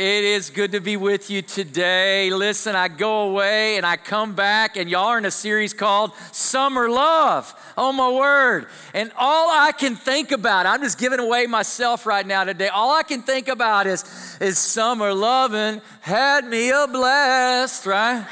[0.00, 2.30] It is good to be with you today.
[2.30, 6.12] Listen, I go away and I come back, and y'all are in a series called
[6.32, 7.54] Summer Love.
[7.76, 8.68] Oh, my word.
[8.94, 12.68] And all I can think about, I'm just giving away myself right now today.
[12.68, 18.26] All I can think about is, is summer loving had me a blast, right?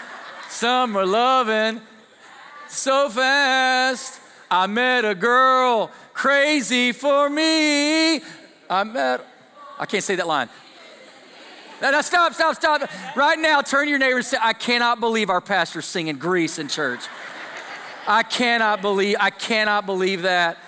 [0.48, 1.82] summer loving
[2.68, 4.18] so fast.
[4.50, 8.22] I met a girl crazy for me.
[8.70, 9.26] I met,
[9.78, 10.48] I can't say that line.
[11.80, 12.90] No, no, stop, stop, stop.
[13.14, 16.58] Right now, turn to your neighbor and say, I cannot believe our pastor's singing Grease
[16.58, 17.00] in church.
[18.06, 20.58] I cannot believe, I cannot believe that.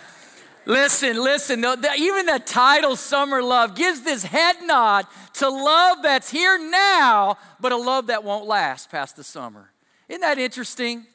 [0.67, 6.59] Listen, listen, even the title Summer Love gives this head nod to love that's here
[6.59, 9.71] now, but a love that won't last past the summer.
[10.09, 11.07] Isn't that interesting?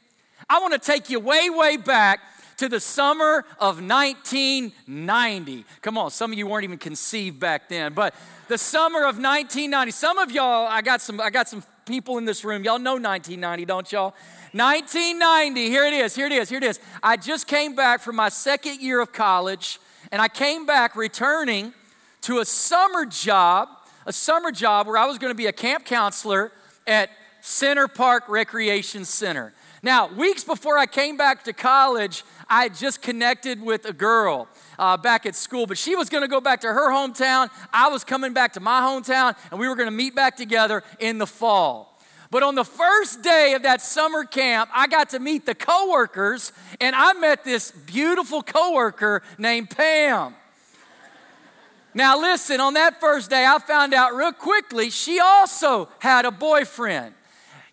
[0.50, 2.20] I want to take you way, way back
[2.58, 5.66] to the summer of 1990.
[5.82, 8.16] Come on, some of you weren't even conceived back then, but
[8.48, 9.92] the summer of 1990.
[9.92, 12.64] Some of y'all, I got some, I got some people in this room.
[12.64, 14.14] Y'all know 1990, don't y'all?
[14.52, 15.70] 1990.
[15.70, 16.16] Here it is.
[16.16, 16.50] Here it is.
[16.50, 16.80] Here it is.
[17.04, 19.80] I just came back from my second year of college,
[20.12, 21.74] and I came back returning
[22.22, 23.70] to a summer job,
[24.06, 26.52] a summer job where I was going to be a camp counselor
[26.88, 27.10] at
[27.42, 29.54] Center Park Recreation Center.
[29.84, 34.48] Now, weeks before I came back to college, I had just connected with a girl
[34.78, 37.50] uh, back at school, but she was going to go back to her hometown.
[37.74, 40.84] I was coming back to my hometown, and we were going to meet back together
[41.00, 42.00] in the fall.
[42.32, 46.52] But on the first day of that summer camp, I got to meet the coworkers,
[46.82, 50.36] and I met this beautiful coworker named Pam.
[51.94, 56.32] Now, listen, on that first day, I found out real quickly she also had a
[56.32, 57.16] boyfriend.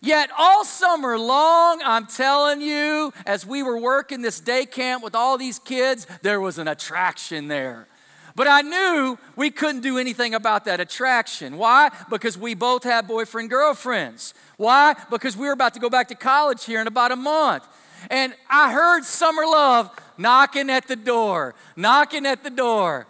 [0.03, 5.15] Yet, all summer long, I'm telling you, as we were working this day camp with
[5.15, 7.87] all these kids, there was an attraction there.
[8.35, 11.57] But I knew we couldn't do anything about that attraction.
[11.57, 11.89] Why?
[12.09, 14.33] Because we both had boyfriend girlfriends.
[14.57, 14.93] Why?
[15.09, 17.65] Because we were about to go back to college here in about a month.
[18.09, 23.07] And I heard summer love knocking at the door, knocking at the door.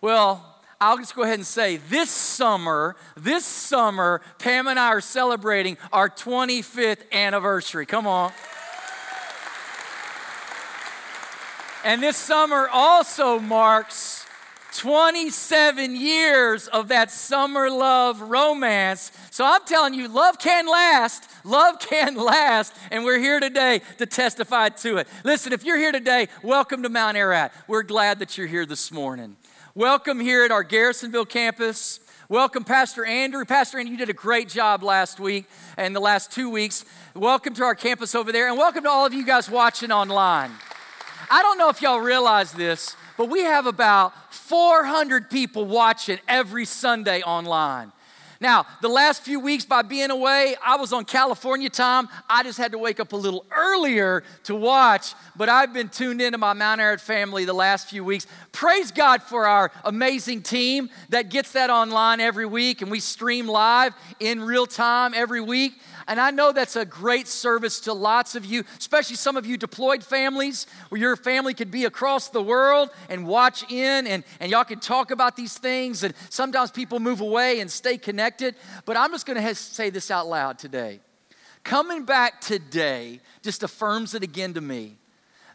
[0.00, 5.00] Well, I'll just go ahead and say this summer, this summer, Pam and I are
[5.00, 7.86] celebrating our 25th anniversary.
[7.86, 8.32] Come on.
[11.82, 14.26] And this summer also marks
[14.76, 19.10] 27 years of that summer love romance.
[19.30, 21.30] So I'm telling you, love can last.
[21.44, 22.74] Love can last.
[22.90, 25.08] And we're here today to testify to it.
[25.24, 27.54] Listen, if you're here today, welcome to Mount Ararat.
[27.66, 29.36] We're glad that you're here this morning.
[29.76, 32.00] Welcome here at our Garrisonville campus.
[32.30, 33.44] Welcome, Pastor Andrew.
[33.44, 35.44] Pastor Andrew, you did a great job last week
[35.76, 36.86] and the last two weeks.
[37.14, 40.50] Welcome to our campus over there, and welcome to all of you guys watching online.
[41.30, 46.64] I don't know if y'all realize this, but we have about 400 people watching every
[46.64, 47.92] Sunday online.
[48.40, 52.08] Now, the last few weeks by being away, I was on California time.
[52.28, 56.20] I just had to wake up a little earlier to watch, but I've been tuned
[56.20, 58.26] into my Mount Ararat family the last few weeks.
[58.52, 63.46] Praise God for our amazing team that gets that online every week and we stream
[63.46, 65.74] live in real time every week.
[66.08, 69.56] And I know that's a great service to lots of you, especially some of you
[69.56, 74.50] deployed families where your family could be across the world and watch in and, and
[74.50, 76.04] y'all can talk about these things.
[76.04, 78.54] And sometimes people move away and stay connected.
[78.84, 81.00] But I'm just going to say this out loud today.
[81.64, 84.98] Coming back today just affirms it again to me.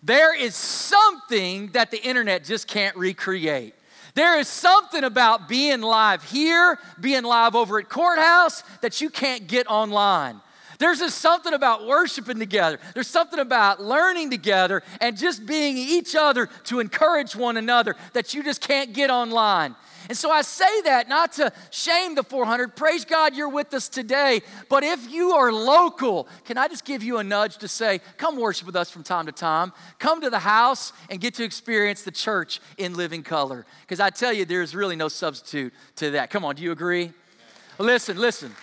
[0.04, 3.76] There is something that the internet just can't recreate.
[4.14, 9.48] There is something about being live here, being live over at Courthouse that you can't
[9.48, 10.42] get online.
[10.80, 12.80] There's just something about worshiping together.
[12.96, 18.34] There's something about learning together and just being each other to encourage one another that
[18.34, 19.76] you just can't get online.
[20.10, 22.76] And so I say that not to shame the 400.
[22.76, 24.42] Praise God you're with us today.
[24.70, 28.38] But if you are local, can I just give you a nudge to say, come
[28.38, 29.72] worship with us from time to time?
[30.00, 33.66] Come to the house and get to experience the church in living color.
[33.82, 36.30] Because I tell you, there's really no substitute to that.
[36.30, 37.12] Come on, do you agree?
[37.78, 38.56] Listen, listen.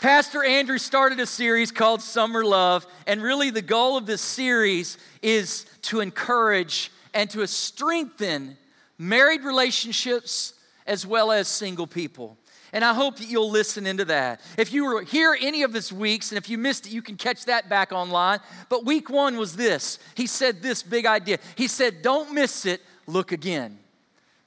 [0.00, 4.96] Pastor Andrew started a series called Summer Love, and really the goal of this series
[5.20, 8.56] is to encourage and to strengthen
[9.00, 10.52] married relationships
[10.86, 12.36] as well as single people.
[12.72, 14.40] And I hope that you'll listen into that.
[14.58, 17.16] If you were here any of his weeks, and if you missed it, you can
[17.16, 18.38] catch that back online.
[18.68, 19.98] But week one was this.
[20.14, 21.38] He said this big idea.
[21.56, 23.78] He said, Don't miss it, look again.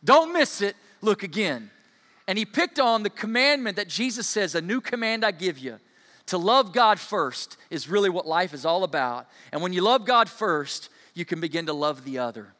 [0.04, 1.70] Don't miss it, look again.
[2.28, 5.80] And he picked on the commandment that Jesus says, A new command I give you.
[6.28, 9.28] To love God first is really what life is all about.
[9.52, 12.54] And when you love God first, you can begin to love the other.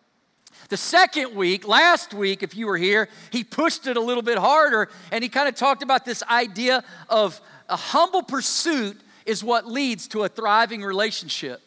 [0.70, 4.38] The second week, last week, if you were here, he pushed it a little bit
[4.38, 7.40] harder and he kind of talked about this idea of
[7.70, 11.62] a humble pursuit is what leads to a thriving relationship.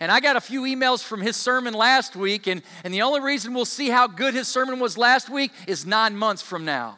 [0.00, 3.20] And I got a few emails from his sermon last week, and, and the only
[3.20, 6.96] reason we'll see how good his sermon was last week is nine months from now.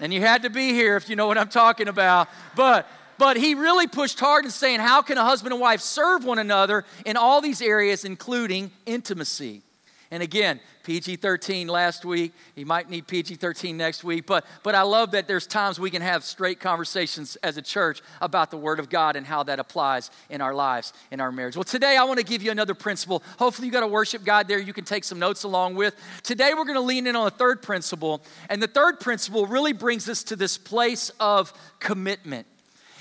[0.00, 2.28] and you had to be here if you know what I'm talking about.
[2.54, 2.86] But
[3.18, 6.38] but he really pushed hard in saying, How can a husband and wife serve one
[6.38, 9.62] another in all these areas, including intimacy?
[10.10, 12.34] And again, PG 13 last week.
[12.54, 14.26] He might need PG 13 next week.
[14.26, 18.00] But, but I love that there's times we can have straight conversations as a church
[18.20, 21.56] about the Word of God and how that applies in our lives, in our marriage.
[21.56, 23.22] Well, today I want to give you another principle.
[23.38, 24.58] Hopefully, you got to worship God there.
[24.58, 25.96] You can take some notes along with.
[26.22, 28.22] Today, we're going to lean in on a third principle.
[28.48, 32.46] And the third principle really brings us to this place of commitment.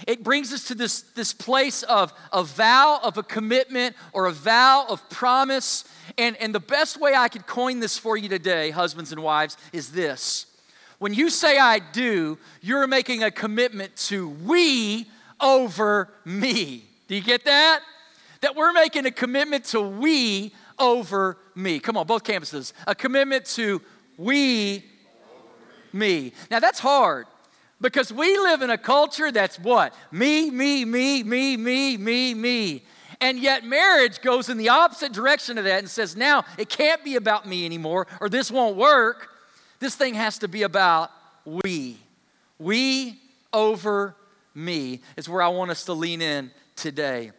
[0.08, 4.32] It brings us to this, this place of a vow of a commitment or a
[4.32, 5.86] vow of promise.
[6.18, 9.58] And, and the best way I could coin this for you today, husbands and wives,
[9.72, 10.48] is this.
[11.00, 15.08] When you say I do, you're making a commitment to we
[15.40, 16.84] over me.
[17.08, 17.82] Do you get that?
[18.42, 21.80] That we're making a commitment to we over me.
[21.80, 22.74] Come on, both campuses.
[22.88, 23.82] A commitment to
[24.18, 24.86] we,
[25.92, 26.34] me.
[26.50, 27.28] Now that's hard
[27.84, 29.94] because we live in a culture that's what?
[30.10, 32.84] Me, me, me, me, me, me, me.
[33.20, 37.04] And yet, marriage goes in the opposite direction of that and says, now it can't
[37.04, 39.28] be about me anymore, or this won't work.
[39.80, 41.12] This thing has to be about
[41.46, 41.98] we.
[42.58, 43.20] We
[43.52, 44.16] over
[44.56, 47.32] me is where I want us to lean in today.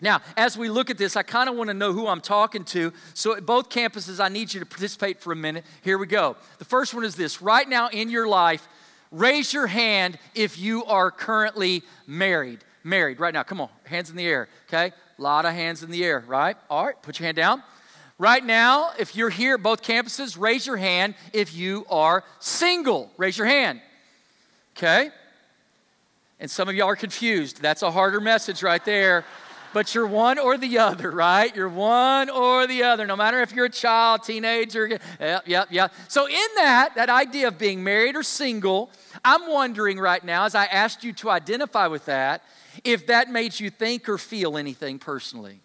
[0.00, 2.64] Now, as we look at this, I kind of want to know who I'm talking
[2.64, 2.92] to.
[3.14, 5.64] So, at both campuses, I need you to participate for a minute.
[5.82, 6.36] Here we go.
[6.58, 8.66] The first one is this right now in your life,
[9.14, 12.58] Raise your hand if you are currently married.
[12.82, 13.44] Married right now.
[13.44, 14.92] Come on, hands in the air, okay?
[15.16, 16.56] A lot of hands in the air, right?
[16.68, 17.62] All right, put your hand down.
[18.18, 23.08] Right now, if you're here at both campuses, raise your hand if you are single.
[23.16, 23.80] Raise your hand.
[24.76, 25.10] Okay?
[26.40, 27.62] And some of y'all are confused.
[27.62, 29.24] That's a harder message right there
[29.74, 31.54] but you're one or the other, right?
[31.54, 34.98] You're one or the other, no matter if you're a child, teenager.
[35.20, 35.92] Yep, yep, yep.
[36.08, 38.90] So, in that, that idea of being married or single,
[39.24, 42.44] I'm wondering right now, as I asked you to identify with that,
[42.84, 45.60] if that made you think or feel anything personally.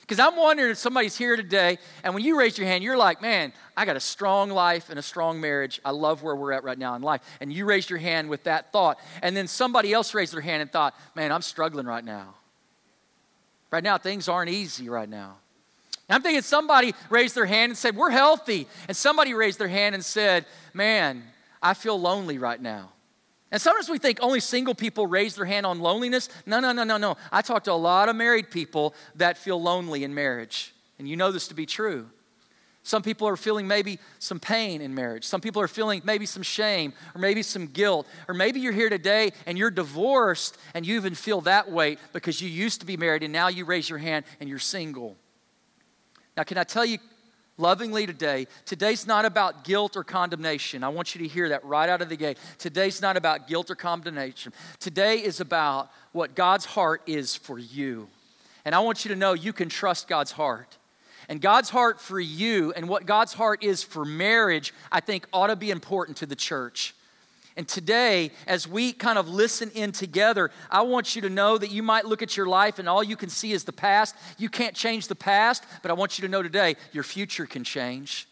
[0.00, 3.20] Because I'm wondering if somebody's here today, and when you raise your hand, you're like,
[3.20, 5.78] man, I got a strong life and a strong marriage.
[5.84, 7.20] I love where we're at right now in life.
[7.40, 8.98] And you raised your hand with that thought.
[9.22, 12.34] And then somebody else raised their hand and thought, man, I'm struggling right now.
[13.74, 15.34] Right now, things aren't easy right now.
[16.08, 18.68] I'm thinking somebody raised their hand and said, We're healthy.
[18.86, 21.24] And somebody raised their hand and said, Man,
[21.60, 22.92] I feel lonely right now.
[23.50, 26.28] And sometimes we think only single people raise their hand on loneliness.
[26.46, 27.16] No, no, no, no, no.
[27.32, 30.72] I talk to a lot of married people that feel lonely in marriage.
[31.00, 32.08] And you know this to be true.
[32.86, 35.24] Some people are feeling maybe some pain in marriage.
[35.24, 38.06] Some people are feeling maybe some shame or maybe some guilt.
[38.28, 42.42] Or maybe you're here today and you're divorced and you even feel that weight because
[42.42, 45.16] you used to be married and now you raise your hand and you're single.
[46.36, 46.98] Now, can I tell you
[47.56, 50.84] lovingly today, today's not about guilt or condemnation.
[50.84, 52.36] I want you to hear that right out of the gate.
[52.58, 54.52] Today's not about guilt or condemnation.
[54.78, 58.08] Today is about what God's heart is for you.
[58.66, 60.76] And I want you to know you can trust God's heart.
[61.28, 65.48] And God's heart for you and what God's heart is for marriage, I think ought
[65.48, 66.94] to be important to the church.
[67.56, 71.70] And today, as we kind of listen in together, I want you to know that
[71.70, 74.16] you might look at your life and all you can see is the past.
[74.38, 77.62] You can't change the past, but I want you to know today your future can
[77.62, 78.26] change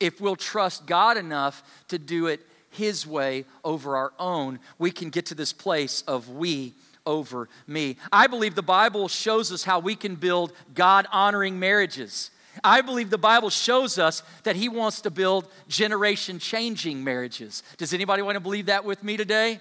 [0.00, 4.58] if we'll trust God enough to do it His way over our own.
[4.78, 6.74] We can get to this place of we
[7.08, 7.96] over me.
[8.12, 12.30] I believe the Bible shows us how we can build God honoring marriages.
[12.62, 17.62] I believe the Bible shows us that He wants to build generation changing marriages.
[17.78, 19.58] Does anybody want to believe that with me today?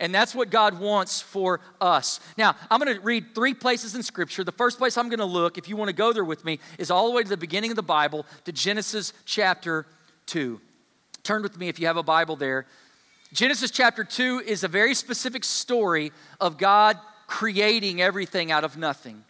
[0.00, 2.20] And that's what God wants for us.
[2.36, 4.44] Now, I'm going to read three places in Scripture.
[4.44, 6.60] The first place I'm going to look, if you want to go there with me,
[6.78, 9.86] is all the way to the beginning of the Bible, to Genesis chapter
[10.26, 10.60] 2.
[11.24, 12.66] Turn with me if you have a Bible there
[13.32, 19.22] Genesis chapter 2 is a very specific story of God creating everything out of nothing.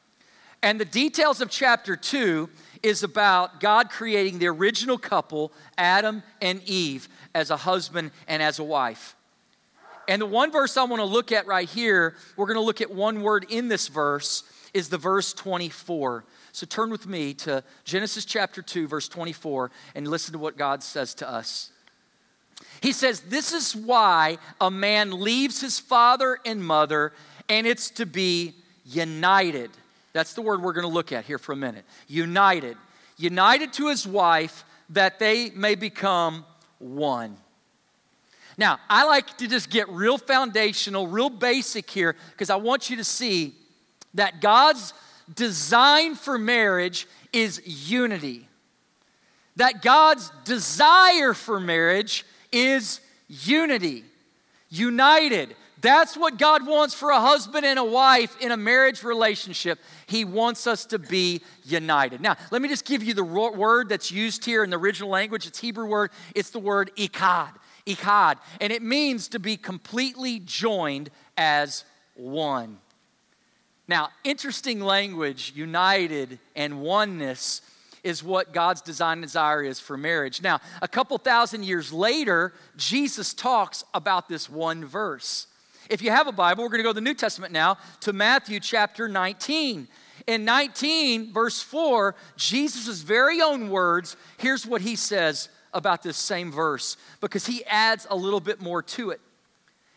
[0.63, 2.49] And the details of chapter 2
[2.85, 8.61] is about God creating the original couple, Adam and Eve, as a husband and as
[8.61, 9.17] a wife.
[10.07, 12.81] And the one verse I want to look at right here, we're going to look
[12.81, 16.25] at one word in this verse, is the verse 24.
[16.53, 20.85] So turn with me to Genesis chapter 2, verse 24, and listen to what God
[20.85, 21.73] says to us.
[22.81, 27.13] He says, This is why a man leaves his father and mother,
[27.49, 28.55] and it's to be
[28.85, 29.71] united.
[30.13, 31.85] That's the word we're going to look at here for a minute.
[32.07, 32.77] United.
[33.17, 36.45] United to his wife that they may become
[36.79, 37.37] one.
[38.57, 42.97] Now, I like to just get real foundational, real basic here, because I want you
[42.97, 43.55] to see
[44.15, 44.93] that God's
[45.35, 48.49] design for marriage is unity.
[49.57, 54.05] That God's desire for marriage is unity.
[54.71, 55.55] United.
[55.81, 59.79] That's what God wants for a husband and a wife in a marriage relationship.
[60.07, 62.21] He wants us to be united.
[62.21, 65.47] Now, let me just give you the word that's used here in the original language.
[65.47, 66.11] It's Hebrew word.
[66.35, 67.53] It's the word echad.
[67.87, 68.39] Echad.
[68.61, 72.79] And it means to be completely joined as one.
[73.87, 77.63] Now, interesting language, united and oneness
[78.03, 80.43] is what God's design and desire is for marriage.
[80.43, 85.47] Now, a couple thousand years later, Jesus talks about this one verse.
[85.89, 88.13] If you have a Bible, we're going to go to the New Testament now to
[88.13, 89.89] Matthew chapter 19.
[90.27, 96.53] In 19, verse 4, Jesus' very own words, here's what he says about this same
[96.53, 99.21] verse because he adds a little bit more to it.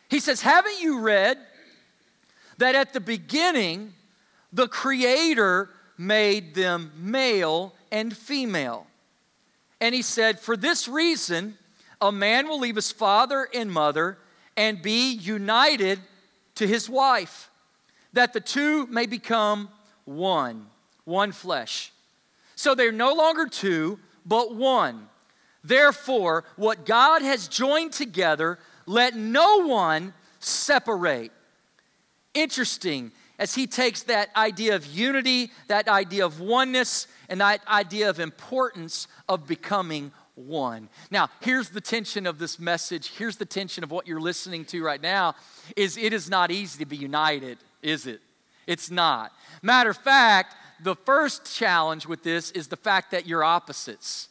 [0.10, 1.38] He says, Haven't you read
[2.58, 3.94] that at the beginning
[4.54, 8.88] the Creator made them male and female?
[9.80, 11.58] And he said, For this reason,
[12.00, 14.18] a man will leave his father and mother
[14.58, 16.00] and be united
[16.56, 17.50] to his wife,
[18.14, 19.70] that the two may become
[20.06, 20.68] one,
[21.06, 21.92] one flesh.
[22.56, 25.08] So they're no longer two, but one.
[25.64, 31.32] Therefore, what God has joined together, let no one separate.
[32.34, 38.08] Interesting, as he takes that idea of unity, that idea of oneness, and that idea
[38.08, 40.90] of importance of becoming one.
[41.10, 43.12] Now, here's the tension of this message.
[43.18, 45.34] Here's the tension of what you're listening to right now
[45.76, 48.22] is it is not easy to be united, is it?
[48.68, 49.32] It's not.
[49.64, 54.30] Matter of fact, the first challenge with this is the fact that you're opposites.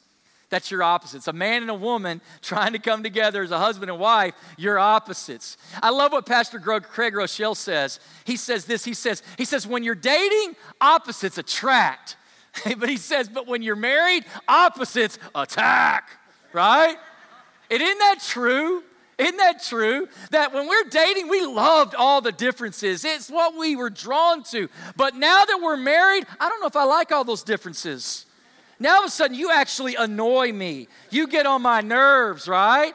[0.50, 1.28] That's your opposites.
[1.28, 4.78] A man and a woman trying to come together as a husband and wife, you're
[4.78, 5.56] opposites.
[5.82, 8.00] I love what Pastor Craig Groeschel says.
[8.24, 12.16] He says this, he says, he says, when you're dating, opposites attract.
[12.78, 16.10] but he says, but when you're married, opposites attack,
[16.52, 16.96] right?
[17.70, 18.82] And isn't that true?
[19.18, 20.08] Isn't that true?
[20.30, 23.04] That when we're dating, we loved all the differences.
[23.04, 24.68] It's what we were drawn to.
[24.96, 28.24] But now that we're married, I don't know if I like all those differences.
[28.80, 30.88] Now all of a sudden, you actually annoy me.
[31.10, 32.94] You get on my nerves, right?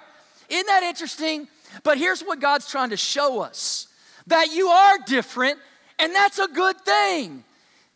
[0.49, 1.47] Isn't that interesting?
[1.83, 3.87] But here's what God's trying to show us
[4.27, 5.59] that you are different,
[5.99, 7.43] and that's a good thing.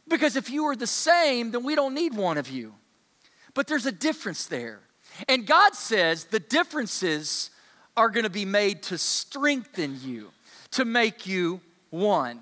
[0.08, 2.76] Because if you are the same, then we don't need one of you.
[3.56, 4.80] But there's a difference there.
[5.28, 7.50] And God says the differences
[7.98, 10.30] are going to be made to strengthen you,
[10.72, 12.40] to make you one.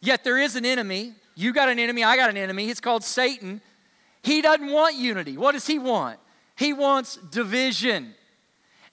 [0.00, 1.14] Yet there is an enemy.
[1.36, 2.68] You got an enemy, I got an enemy.
[2.68, 3.60] It's called Satan.
[4.26, 5.36] He doesn't want unity.
[5.36, 6.18] What does he want?
[6.56, 8.12] He wants division.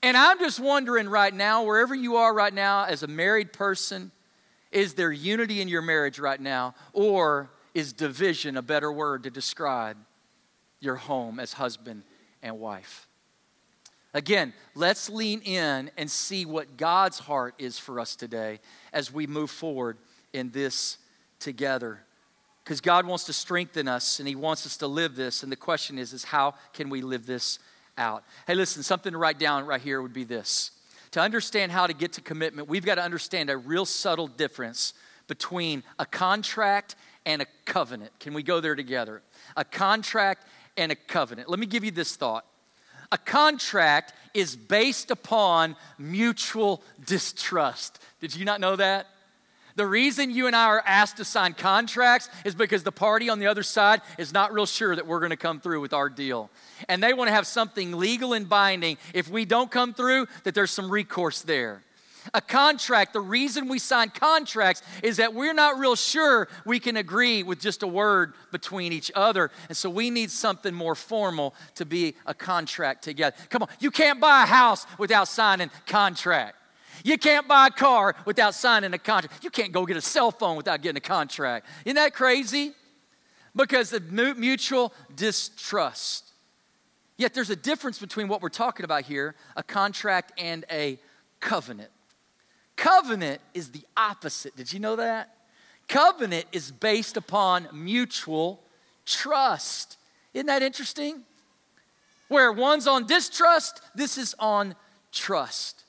[0.04, 4.12] And I'm just wondering right now, wherever you are right now as a married person,
[4.72, 6.76] is there unity in your marriage right now?
[6.94, 9.98] Or is division a better word to describe
[10.80, 12.04] your home as husband
[12.44, 13.08] and wife?
[14.14, 18.60] Again, let's lean in and see what God's heart is for us today
[18.94, 19.98] as we move forward
[20.32, 21.00] in this
[21.40, 22.02] together.
[22.64, 25.44] Because God wants to strengthen us and He wants us to live this.
[25.44, 27.60] And the question is, is how can we live this
[27.98, 28.24] out?
[28.48, 30.72] Hey, listen, something to write down right here would be this.
[31.12, 34.94] To understand how to get to commitment, we've got to understand a real subtle difference
[35.28, 38.12] between a contract and a covenant.
[38.20, 39.22] Can we go there together?
[39.56, 41.50] A contract and a covenant.
[41.50, 42.46] Let me give you this thought.
[43.12, 48.00] A contract is based upon mutual distrust.
[48.20, 49.08] Did you not know that?
[49.76, 53.40] The reason you and I are asked to sign contracts is because the party on
[53.40, 56.10] the other side is not real sure that we're going to come through with our
[56.10, 56.52] deal.
[56.88, 58.98] And they want to have something legal and binding.
[59.14, 61.82] If we don't come through, that there's some recourse there.
[62.34, 66.96] A contract, the reason we sign contracts is that we're not real sure we can
[66.96, 69.52] agree with just a word between each other.
[69.68, 73.36] And so we need something more formal to be a contract together.
[73.50, 76.56] Come on, you can't buy a house without signing contract.
[77.04, 79.44] You can't buy a car without signing a contract.
[79.44, 81.68] You can't go get a cell phone without getting a contract.
[81.86, 82.72] Isn't that crazy?
[83.56, 86.32] Because of mutual distrust.
[87.18, 90.98] Yet there's a difference between what we're talking about here a contract and a
[91.40, 91.92] covenant.
[92.76, 94.56] Covenant is the opposite.
[94.56, 95.36] Did you know that?
[95.88, 98.62] Covenant is based upon mutual
[99.06, 99.98] trust.
[100.34, 101.22] Isn't that interesting?
[102.30, 104.76] Where one's on distrust, this is on
[105.12, 105.83] trust.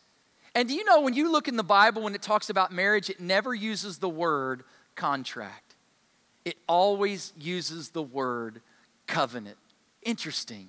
[0.54, 3.10] And do you know when you look in the Bible, when it talks about marriage,
[3.10, 4.62] it never uses the word
[4.94, 5.74] contract.
[6.44, 8.60] it always uses the word
[9.06, 9.56] covenant.
[10.02, 10.68] Interesting.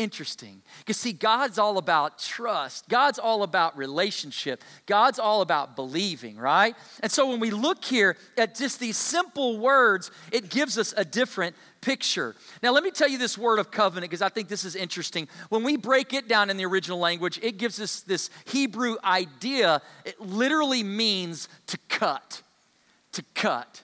[0.00, 0.62] Interesting.
[0.78, 2.88] Because, see, God's all about trust.
[2.88, 4.64] God's all about relationship.
[4.86, 6.74] God's all about believing, right?
[7.00, 11.04] And so when we look here at just these simple words, it gives us a
[11.04, 12.34] different picture.
[12.62, 15.28] Now, let me tell you this word of covenant because I think this is interesting.
[15.50, 19.82] When we break it down in the original language, it gives us this Hebrew idea.
[20.06, 22.40] It literally means to cut,
[23.12, 23.82] to cut.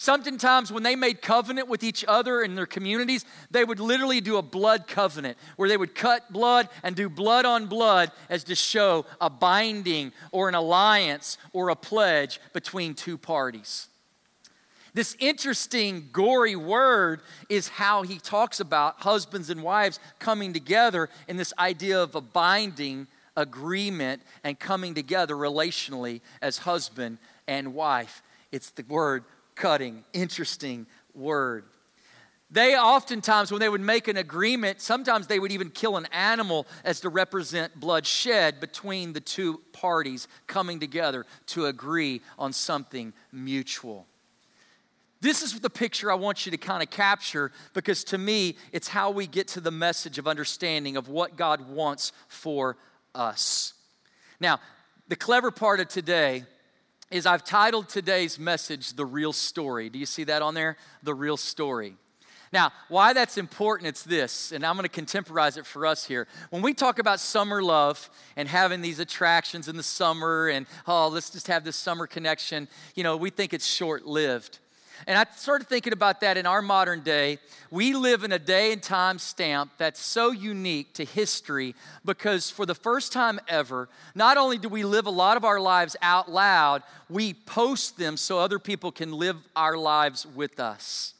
[0.00, 4.36] Sometimes when they made covenant with each other in their communities, they would literally do
[4.36, 8.54] a blood covenant where they would cut blood and do blood on blood as to
[8.54, 13.88] show a binding or an alliance or a pledge between two parties.
[14.94, 21.36] This interesting, gory word is how he talks about husbands and wives coming together in
[21.36, 28.22] this idea of a binding agreement and coming together relationally as husband and wife.
[28.52, 29.24] It's the word
[29.58, 31.64] cutting, interesting word.
[32.50, 36.66] They oftentimes, when they would make an agreement, sometimes they would even kill an animal
[36.82, 44.06] as to represent bloodshed between the two parties coming together to agree on something mutual.
[45.20, 48.88] This is the picture I want you to kind of capture because to me, it's
[48.88, 52.76] how we get to the message of understanding of what God wants for
[53.14, 53.74] us.
[54.40, 54.60] Now,
[55.08, 56.44] the clever part of today
[57.10, 59.88] is I've titled today's message The Real Story.
[59.88, 60.76] Do you see that on there?
[61.02, 61.96] The Real Story.
[62.52, 66.26] Now, why that's important, it's this, and I'm gonna contemporize it for us here.
[66.50, 71.08] When we talk about summer love and having these attractions in the summer and, oh,
[71.08, 74.58] let's just have this summer connection, you know, we think it's short lived.
[75.06, 77.38] And I started thinking about that in our modern day.
[77.70, 81.74] We live in a day and time stamp that's so unique to history
[82.04, 85.60] because for the first time ever, not only do we live a lot of our
[85.60, 91.14] lives out loud, we post them so other people can live our lives with us.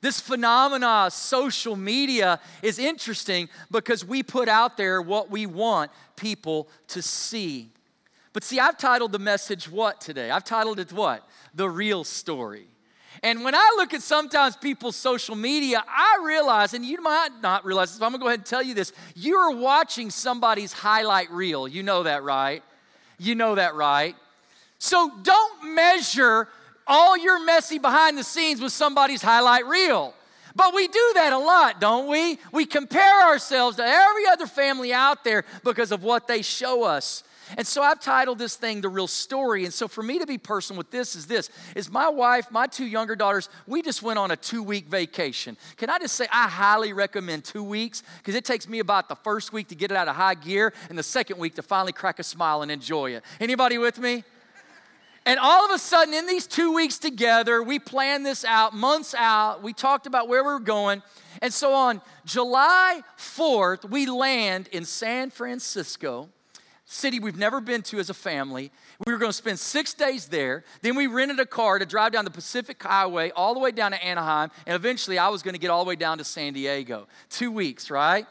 [0.00, 6.68] This phenomena, social media, is interesting because we put out there what we want people
[6.88, 7.70] to see.
[8.32, 10.30] But see, I've titled the message what today?
[10.30, 11.26] I've titled it what?
[11.54, 12.66] The real story.
[13.22, 17.64] And when I look at sometimes people's social media, I realize, and you might not
[17.64, 18.92] realize this, but I'm gonna go ahead and tell you this.
[19.14, 21.68] You're watching somebody's highlight reel.
[21.68, 22.62] You know that, right?
[23.18, 24.16] You know that, right?
[24.78, 26.48] So don't measure
[26.86, 30.14] all your messy behind the scenes with somebody's highlight reel.
[30.54, 32.38] But we do that a lot, don't we?
[32.52, 37.24] We compare ourselves to every other family out there because of what they show us.
[37.56, 39.64] And so I've titled this thing The Real Story.
[39.64, 42.66] And so for me to be personal with this is this is my wife, my
[42.66, 45.56] two younger daughters, we just went on a two-week vacation.
[45.76, 49.16] Can I just say I highly recommend two weeks because it takes me about the
[49.16, 51.92] first week to get it out of high gear and the second week to finally
[51.92, 53.24] crack a smile and enjoy it.
[53.40, 54.24] Anybody with me?
[55.24, 59.14] And all of a sudden, in these two weeks together, we planned this out months
[59.16, 59.62] out.
[59.62, 61.00] We talked about where we were going.
[61.40, 66.28] And so on July 4th, we land in San Francisco
[66.92, 68.70] city we've never been to as a family.
[69.06, 70.64] We were going to spend six days there.
[70.82, 73.92] Then we rented a car to drive down the Pacific Highway all the way down
[73.92, 74.50] to Anaheim.
[74.66, 77.08] And eventually I was going to get all the way down to San Diego.
[77.30, 78.26] Two weeks, right?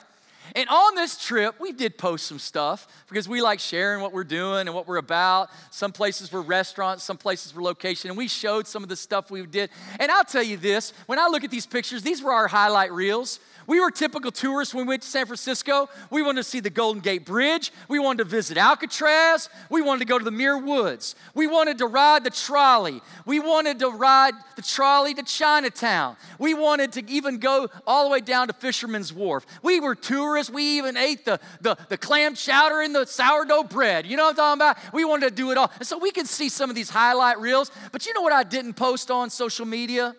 [0.55, 4.23] And on this trip, we did post some stuff because we like sharing what we're
[4.23, 5.49] doing and what we're about.
[5.69, 9.31] Some places were restaurants, some places were location, and we showed some of the stuff
[9.31, 9.69] we did.
[9.99, 12.91] And I'll tell you this when I look at these pictures, these were our highlight
[12.91, 13.39] reels.
[13.71, 15.87] We were typical tourists when we went to San Francisco.
[16.09, 17.71] We wanted to see the Golden Gate Bridge.
[17.87, 19.47] We wanted to visit Alcatraz.
[19.69, 21.15] We wanted to go to the Muir Woods.
[21.33, 23.01] We wanted to ride the trolley.
[23.25, 26.17] We wanted to ride the trolley to Chinatown.
[26.37, 29.45] We wanted to even go all the way down to Fisherman's Wharf.
[29.63, 30.51] We were tourists.
[30.51, 34.05] We even ate the, the, the clam chowder and the sourdough bread.
[34.05, 34.93] You know what I'm talking about?
[34.93, 35.71] We wanted to do it all.
[35.79, 37.71] And so we can see some of these highlight reels.
[37.93, 40.13] But you know what I didn't post on social media?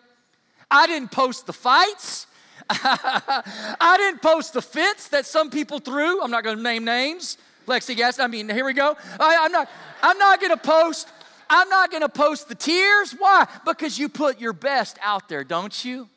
[0.71, 2.25] I didn't post the fights.
[2.69, 6.21] I didn't post the fits that some people threw.
[6.21, 7.37] I'm not going to name names.
[7.67, 8.95] Lexi, yes, I mean, here we go.
[9.19, 9.69] I, I'm not,
[10.01, 11.07] I'm not going to post,
[11.49, 13.13] I'm not going to post the tears.
[13.17, 13.47] Why?
[13.65, 16.09] Because you put your best out there, don't you?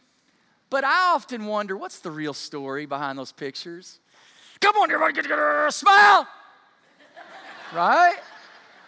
[0.70, 4.00] But I often wonder, what's the real story behind those pictures?
[4.60, 6.26] Come on, everybody, get together, smile.
[7.72, 8.16] right?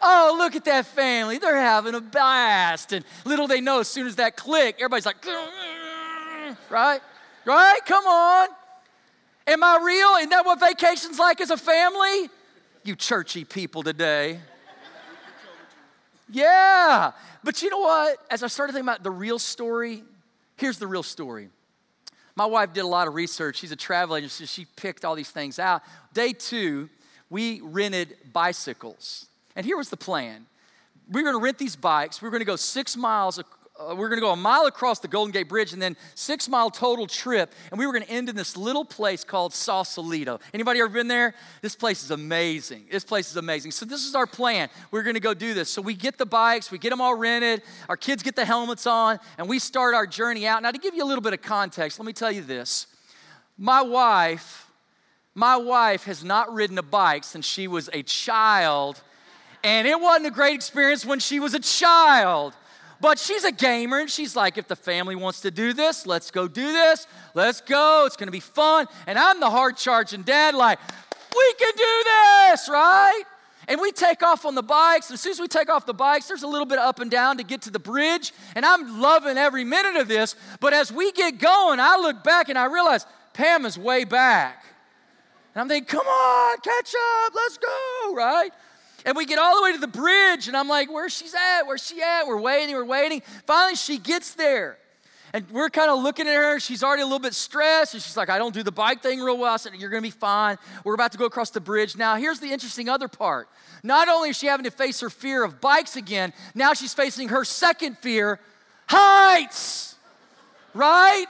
[0.01, 1.39] Oh, look at that family.
[1.39, 2.93] They're having a blast.
[2.93, 5.25] And little they know, as soon as that click, everybody's like,
[6.71, 7.01] right?
[7.49, 7.81] Right?
[7.87, 8.49] Come on.
[9.47, 10.17] Am I real?
[10.19, 12.29] Isn't that what vacation's like as a family?
[12.85, 14.39] You churchy people today.
[16.29, 17.13] Yeah.
[17.43, 18.19] But you know what?
[18.31, 20.03] As I started thinking about the real story,
[20.57, 21.49] here's the real story.
[22.37, 23.57] My wife did a lot of research.
[23.57, 25.81] She's a travel agent, so she picked all these things out.
[26.13, 26.91] Day two,
[27.31, 29.25] we rented bicycles.
[29.57, 30.45] And here was the plan
[31.11, 32.21] we were going to rent these bikes.
[32.21, 33.41] We were going to go six miles
[33.79, 35.97] uh, we were going to go a mile across the Golden Gate Bridge and then
[36.15, 37.53] six mile total trip.
[37.71, 40.41] And we were going to end in this little place called Sausalito.
[40.53, 41.35] Anybody ever been there?
[41.63, 42.87] This place is amazing.
[42.91, 43.71] This place is amazing.
[43.71, 44.69] So this is our plan.
[44.91, 45.71] We're going to go do this.
[45.71, 48.87] So we get the bikes, we get them all rented, our kids get the helmets
[48.87, 50.63] on, and we start our journey out.
[50.63, 52.87] Now to give you a little bit of context, let me tell you this.
[53.57, 54.71] My wife,
[55.35, 59.03] my wife has not ridden a bike since she was a child.
[59.65, 62.55] And it wasn't a great experience when she was a child.
[63.01, 66.31] But she's a gamer and she's like, if the family wants to do this, let's
[66.31, 67.07] go do this.
[67.35, 68.05] Let's go.
[68.07, 68.87] It's going to be fun.
[69.07, 70.81] And I'm the hard charging dad, like,
[71.35, 73.23] we can do this, right?
[73.69, 75.11] And we take off on the bikes.
[75.11, 77.37] As soon as we take off the bikes, there's a little bit up and down
[77.37, 78.33] to get to the bridge.
[78.57, 80.35] And I'm loving every minute of this.
[80.59, 84.65] But as we get going, I look back and I realize Pam is way back.
[85.55, 86.95] And I'm thinking, come on, catch
[87.27, 88.51] up, let's go, right?
[89.09, 91.63] And we get all the way to the bridge, and I'm like, where's she's at?
[91.63, 92.27] Where's she at?
[92.27, 93.23] We're waiting, we're waiting.
[93.47, 94.77] Finally, she gets there.
[95.33, 96.61] And we're kind of looking at her.
[96.61, 97.95] She's already a little bit stressed.
[97.95, 99.55] And she's like, I don't do the bike thing real well.
[99.55, 100.59] I said, You're going to be fine.
[100.85, 101.97] We're about to go across the bridge.
[101.97, 103.49] Now, here's the interesting other part.
[103.83, 107.29] Not only is she having to face her fear of bikes again, now she's facing
[107.29, 108.39] her second fear
[108.91, 109.97] heights,
[110.75, 111.25] right?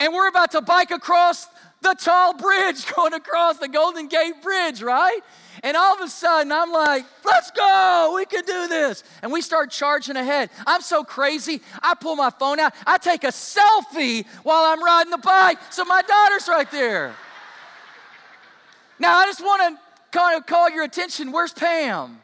[0.00, 1.46] And we're about to bike across
[1.82, 5.20] the tall bridge going across the Golden Gate Bridge, right?
[5.62, 9.04] And all of a sudden, I'm like, let's go, we can do this.
[9.22, 10.50] And we start charging ahead.
[10.66, 15.10] I'm so crazy, I pull my phone out, I take a selfie while I'm riding
[15.10, 17.14] the bike, so my daughter's right there.
[18.98, 22.18] Now, I just want to kind of call your attention where's Pam?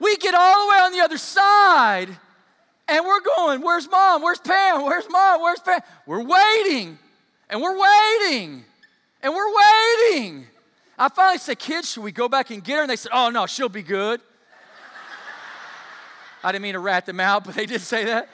[0.00, 2.16] we get all the way on the other side,
[2.88, 4.22] and we're going, Where's mom?
[4.22, 4.84] Where's Pam?
[4.84, 5.42] Where's mom?
[5.42, 5.80] Where's Pam?
[6.06, 6.98] We're waiting,
[7.50, 8.64] and we're waiting.
[9.22, 10.46] And we're waiting.
[10.96, 12.82] I finally said, Kids, should we go back and get her?
[12.82, 14.20] And they said, Oh, no, she'll be good.
[16.44, 18.28] I didn't mean to rat them out, but they did say that.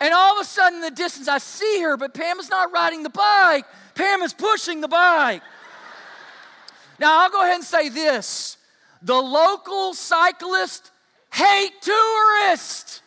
[0.00, 2.72] And all of a sudden, in the distance, I see her, but Pam is not
[2.72, 3.64] riding the bike.
[3.94, 5.42] Pam is pushing the bike.
[6.98, 8.56] Now, I'll go ahead and say this
[9.02, 10.90] the local cyclists
[11.32, 13.02] hate tourists.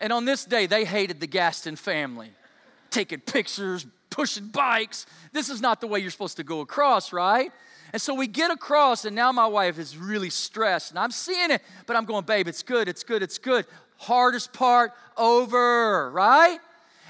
[0.00, 2.30] And on this day, they hated the Gaston family,
[2.90, 5.06] taking pictures, pushing bikes.
[5.32, 7.52] This is not the way you're supposed to go across, right?
[7.92, 11.50] And so we get across, and now my wife is really stressed, and I'm seeing
[11.50, 13.66] it, but I'm going, babe, it's good, it's good, it's good.
[13.96, 16.58] Hardest part over, right?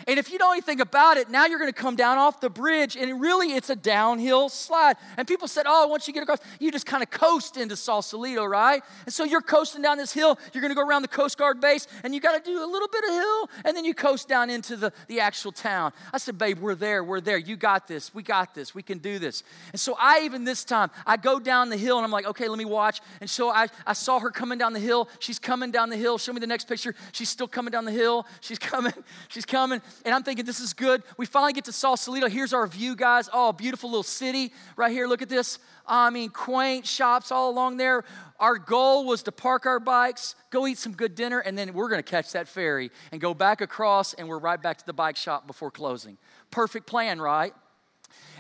[0.07, 2.51] And if you know anything about it, now you're going to come down off the
[2.51, 4.97] bridge, and really it's a downhill slide.
[5.17, 8.45] And people said, oh, once you get across, you just kind of coast into Sausalito,
[8.45, 8.83] right?
[9.05, 10.39] And so you're coasting down this hill.
[10.53, 12.67] You're going to go around the Coast Guard base, and you got to do a
[12.67, 15.93] little bit of hill, and then you coast down into the, the actual town.
[16.13, 17.39] I said, babe, we're there, we're there.
[17.39, 19.43] You got this, we got this, we can do this.
[19.73, 22.49] And so I, even this time, I go down the hill, and I'm like, okay,
[22.49, 23.01] let me watch.
[23.21, 25.09] And so I, I saw her coming down the hill.
[25.19, 26.19] She's coming down the hill.
[26.19, 26.95] Show me the next picture.
[27.13, 28.27] She's still coming down the hill.
[28.41, 28.93] She's coming,
[29.29, 31.03] she's coming and I'm thinking, this is good.
[31.17, 32.29] We finally get to Sausalito.
[32.29, 33.29] Here's our view, guys.
[33.33, 35.07] Oh, beautiful little city right here.
[35.07, 35.59] Look at this.
[35.87, 38.05] I mean, quaint shops all along there.
[38.39, 41.89] Our goal was to park our bikes, go eat some good dinner, and then we're
[41.89, 44.93] going to catch that ferry and go back across, and we're right back to the
[44.93, 46.17] bike shop before closing.
[46.51, 47.53] Perfect plan, right?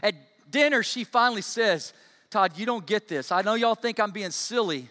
[0.03, 0.15] At
[0.51, 1.93] dinner, she finally says,
[2.31, 3.33] Todd, you don't get this.
[3.33, 4.89] I know y'all think I'm being silly.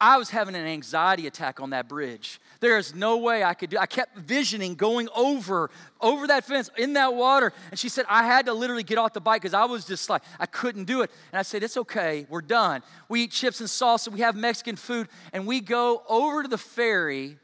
[0.00, 2.38] I was having an anxiety attack on that bridge.
[2.60, 3.78] There is no way I could do.
[3.78, 8.24] I kept visioning going over over that fence in that water, and she said I
[8.26, 11.00] had to literally get off the bike because I was just like I couldn't do
[11.00, 11.10] it.
[11.32, 12.82] And I said it's okay, we're done.
[13.08, 16.58] We eat chips and salsa, we have Mexican food, and we go over to the
[16.58, 17.38] ferry,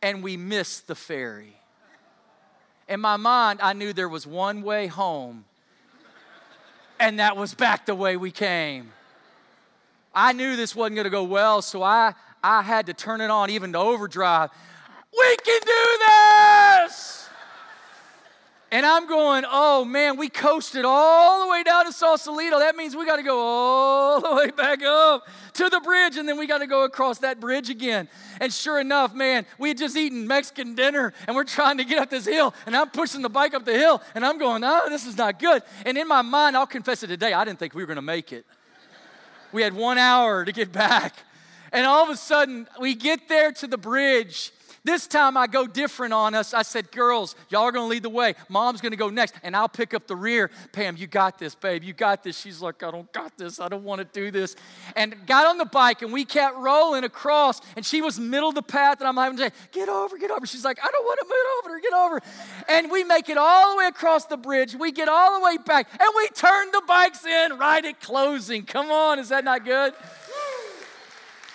[0.00, 1.54] and we miss the ferry.
[2.88, 5.44] In my mind, I knew there was one way home,
[6.98, 8.92] and that was back the way we came.
[10.14, 13.30] I knew this wasn't going to go well, so I, I had to turn it
[13.30, 14.50] on even to overdrive.
[15.16, 17.28] We can do this!
[18.74, 22.58] And I'm going, oh man, we coasted all the way down to Sausalito.
[22.58, 26.28] That means we got to go all the way back up to the bridge, and
[26.28, 28.08] then we got to go across that bridge again.
[28.40, 32.00] And sure enough, man, we had just eaten Mexican dinner, and we're trying to get
[32.00, 34.88] up this hill, and I'm pushing the bike up the hill, and I'm going, oh,
[34.88, 35.62] this is not good.
[35.86, 38.02] And in my mind, I'll confess it today, I didn't think we were going to
[38.02, 38.44] make it.
[39.54, 41.14] We had one hour to get back.
[41.70, 44.52] And all of a sudden, we get there to the bridge.
[44.84, 46.52] This time I go different on us.
[46.52, 48.34] I said, Girls, y'all are gonna lead the way.
[48.50, 50.50] Mom's gonna go next, and I'll pick up the rear.
[50.72, 51.82] Pam, you got this, babe.
[51.82, 52.38] You got this.
[52.38, 53.60] She's like, I don't got this.
[53.60, 54.56] I don't wanna do this.
[54.94, 58.54] And got on the bike, and we kept rolling across, and she was middle of
[58.54, 60.44] the path, and I'm having to say, Get over, get over.
[60.44, 62.22] She's like, I don't wanna move over, get over.
[62.68, 64.74] And we make it all the way across the bridge.
[64.74, 68.64] We get all the way back, and we turn the bikes in right at closing.
[68.64, 69.94] Come on, is that not good?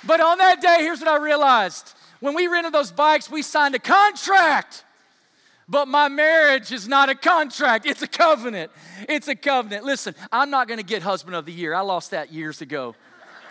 [0.03, 3.75] But on that day, here's what I realized When we rented those bikes, we signed
[3.75, 4.83] a contract.
[5.69, 8.71] But my marriage is not a contract, it's a covenant.
[9.07, 9.85] It's a covenant.
[9.85, 11.75] Listen, I'm not gonna get husband of the year.
[11.75, 12.95] I lost that years ago.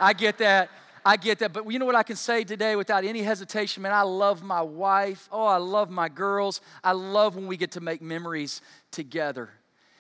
[0.01, 0.69] I get that.
[1.07, 1.53] I get that.
[1.53, 3.85] But you know what I can say today without any hesitation?
[3.85, 5.29] Man, I love my wife.
[5.31, 6.61] Oh, I love my girls.
[6.83, 9.51] I love when we get to make memories together.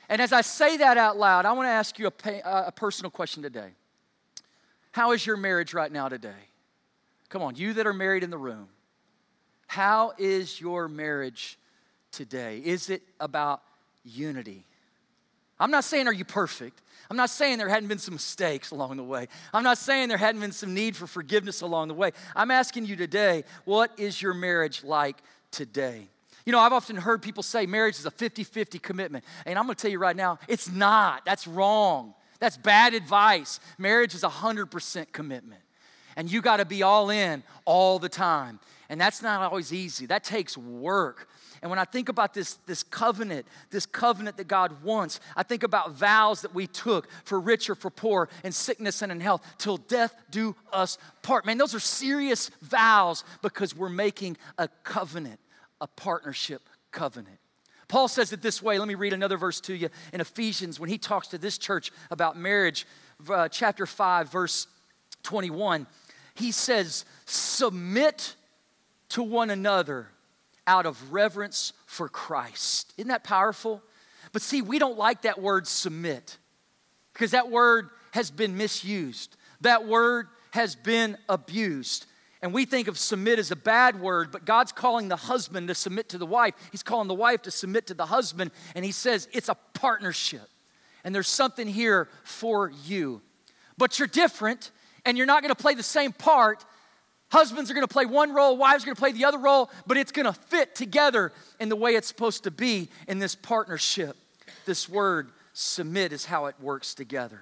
[0.08, 3.12] And as I say that out loud, I wanna ask you a, uh, a personal
[3.12, 3.70] question today.
[4.90, 6.47] How is your marriage right now today?
[7.28, 8.68] Come on, you that are married in the room.
[9.66, 11.58] How is your marriage
[12.10, 12.62] today?
[12.64, 13.62] Is it about
[14.04, 14.64] unity?
[15.60, 16.80] I'm not saying, are you perfect?
[17.10, 19.28] I'm not saying there hadn't been some mistakes along the way.
[19.52, 22.12] I'm not saying there hadn't been some need for forgiveness along the way.
[22.36, 25.16] I'm asking you today, what is your marriage like
[25.50, 26.08] today?
[26.46, 29.24] You know, I've often heard people say marriage is a 50 50 commitment.
[29.44, 31.24] And I'm gonna tell you right now, it's not.
[31.24, 32.14] That's wrong.
[32.40, 33.58] That's bad advice.
[33.78, 35.60] Marriage is a 100% commitment.
[36.18, 38.58] And you gotta be all in all the time.
[38.90, 41.28] And that's not always easy, that takes work.
[41.62, 45.62] And when I think about this, this covenant, this covenant that God wants, I think
[45.62, 49.42] about vows that we took for rich or for poor, in sickness and in health,
[49.58, 51.46] till death do us part.
[51.46, 55.38] Man, those are serious vows because we're making a covenant,
[55.80, 57.38] a partnership covenant.
[57.86, 58.78] Paul says it this way.
[58.78, 61.92] Let me read another verse to you in Ephesians when he talks to this church
[62.10, 62.86] about marriage,
[63.28, 64.66] uh, chapter 5, verse
[65.22, 65.86] 21.
[66.38, 68.34] He says, Submit
[69.10, 70.08] to one another
[70.66, 72.92] out of reverence for Christ.
[72.96, 73.82] Isn't that powerful?
[74.32, 76.38] But see, we don't like that word submit
[77.12, 79.36] because that word has been misused.
[79.62, 82.06] That word has been abused.
[82.40, 85.74] And we think of submit as a bad word, but God's calling the husband to
[85.74, 86.54] submit to the wife.
[86.70, 90.48] He's calling the wife to submit to the husband, and He says it's a partnership.
[91.02, 93.22] And there's something here for you.
[93.76, 94.70] But you're different,
[95.08, 96.64] and you're not gonna play the same part
[97.30, 100.12] Husbands are gonna play one role, wives are gonna play the other role, but it's
[100.12, 104.16] gonna fit together in the way it's supposed to be in this partnership.
[104.64, 107.40] This word, submit, is how it works together.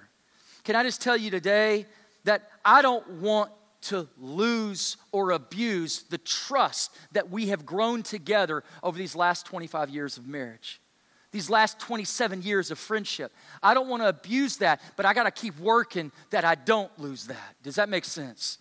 [0.65, 1.85] Can I just tell you today
[2.25, 3.51] that I don't want
[3.83, 9.89] to lose or abuse the trust that we have grown together over these last 25
[9.89, 10.81] years of marriage,
[11.31, 13.31] these last 27 years of friendship.
[13.61, 16.91] I don't want to abuse that, but I got to keep working that I don't
[16.99, 17.55] lose that.
[17.63, 18.59] Does that make sense?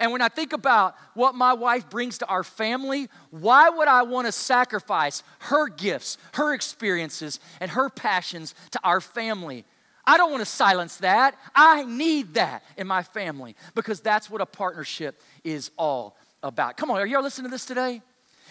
[0.00, 4.02] And when I think about what my wife brings to our family, why would I
[4.02, 9.64] want to sacrifice her gifts, her experiences, and her passions to our family?
[10.06, 11.36] I don't want to silence that.
[11.54, 16.76] I need that in my family because that's what a partnership is all about.
[16.76, 18.02] Come on, are y'all listening to this today?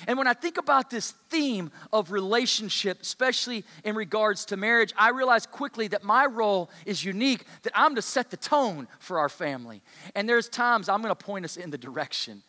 [0.07, 5.09] And when I think about this theme of relationship, especially in regards to marriage, I
[5.09, 9.29] realize quickly that my role is unique, that I'm to set the tone for our
[9.29, 9.81] family.
[10.15, 12.43] And there's times I'm gonna point us in the direction.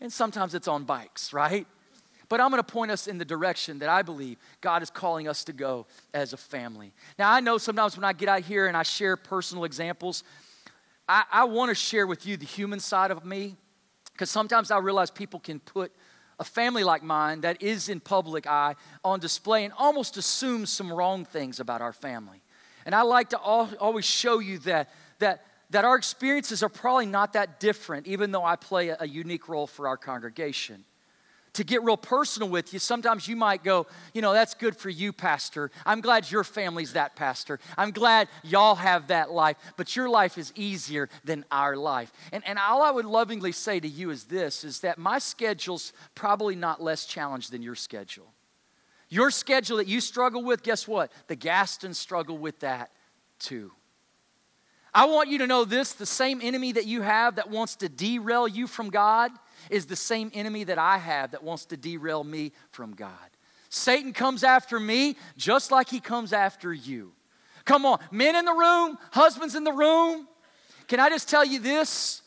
[0.00, 1.66] And sometimes it's on bikes, right?
[2.28, 5.44] But I'm gonna point us in the direction that I believe God is calling us
[5.44, 6.92] to go as a family.
[7.18, 10.24] Now, I know sometimes when I get out here and I share personal examples,
[11.08, 13.56] I, I wanna share with you the human side of me,
[14.12, 15.92] because sometimes I realize people can put
[16.38, 20.92] a family like mine that is in public eye on display and almost assumes some
[20.92, 22.42] wrong things about our family.
[22.84, 27.32] And I like to always show you that, that, that our experiences are probably not
[27.32, 30.84] that different, even though I play a, a unique role for our congregation
[31.56, 34.90] to get real personal with you, sometimes you might go, you know, that's good for
[34.90, 35.70] you, Pastor.
[35.86, 37.58] I'm glad your family's that, Pastor.
[37.78, 42.12] I'm glad y'all have that life, but your life is easier than our life.
[42.30, 45.94] And, and all I would lovingly say to you is this is that my schedule's
[46.14, 48.34] probably not less challenged than your schedule.
[49.08, 51.10] Your schedule that you struggle with, guess what?
[51.26, 52.90] The Gastons struggle with that
[53.38, 53.72] too.
[54.92, 57.88] I want you to know this the same enemy that you have that wants to
[57.88, 59.30] derail you from God
[59.70, 63.10] is the same enemy that I have that wants to derail me from God.
[63.68, 67.12] Satan comes after me just like he comes after you.
[67.64, 70.28] Come on, men in the room, husbands in the room.
[70.86, 72.22] Can I just tell you this?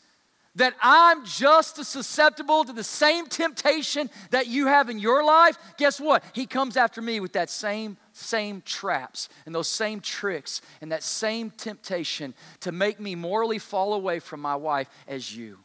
[0.56, 5.56] That I'm just as susceptible to the same temptation that you have in your life.
[5.78, 6.24] Guess what?
[6.34, 11.02] He comes after me with that same same traps and those same tricks and that
[11.02, 15.58] same temptation to make me morally fall away from my wife as you.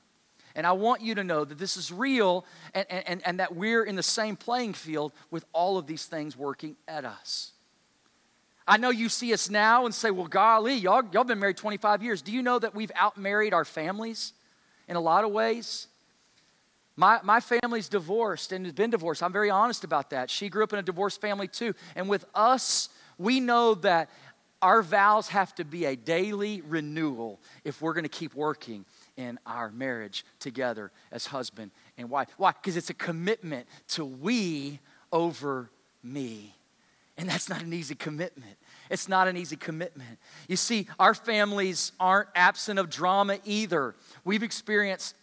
[0.55, 3.83] And I want you to know that this is real and, and, and that we're
[3.83, 7.51] in the same playing field with all of these things working at us.
[8.67, 12.01] I know you see us now and say, well, golly, y'all, y'all been married 25
[12.01, 12.21] years.
[12.21, 14.33] Do you know that we've outmarried our families
[14.87, 15.87] in a lot of ways?
[16.95, 19.21] My, my family's divorced and has been divorced.
[19.21, 20.29] I'm very honest about that.
[20.29, 21.75] She grew up in a divorced family too.
[21.95, 24.09] And with us, we know that
[24.61, 28.85] our vows have to be a daily renewal if we're going to keep working
[29.17, 32.29] in our marriage together as husband and wife.
[32.37, 32.51] Why?
[32.51, 34.79] Because it's a commitment to we
[35.11, 35.69] over
[36.03, 36.55] me.
[37.17, 38.57] And that's not an easy commitment.
[38.89, 40.19] It's not an easy commitment.
[40.49, 43.95] You see, our families aren't absent of drama either.
[44.25, 45.15] We've experienced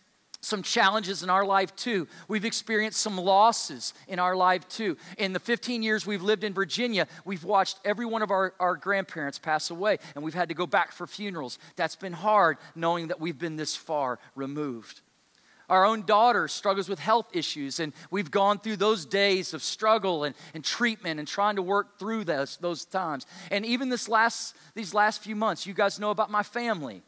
[0.43, 2.09] some challenges in our life too.
[2.29, 4.97] We've experienced some losses in our life too.
[5.17, 8.77] In the 15 years we've lived in Virginia, we've watched every one of our, our
[8.77, 11.59] grandparents pass away, and we've had to go back for funerals.
[11.77, 15.01] That's been hard knowing that we've been this far removed.
[15.69, 20.25] Our own daughter struggles with health issues, and we've gone through those days of struggle
[20.25, 23.27] and, and treatment and trying to work through those, those times.
[23.51, 27.01] And even this last, these last few months, you guys know about my family,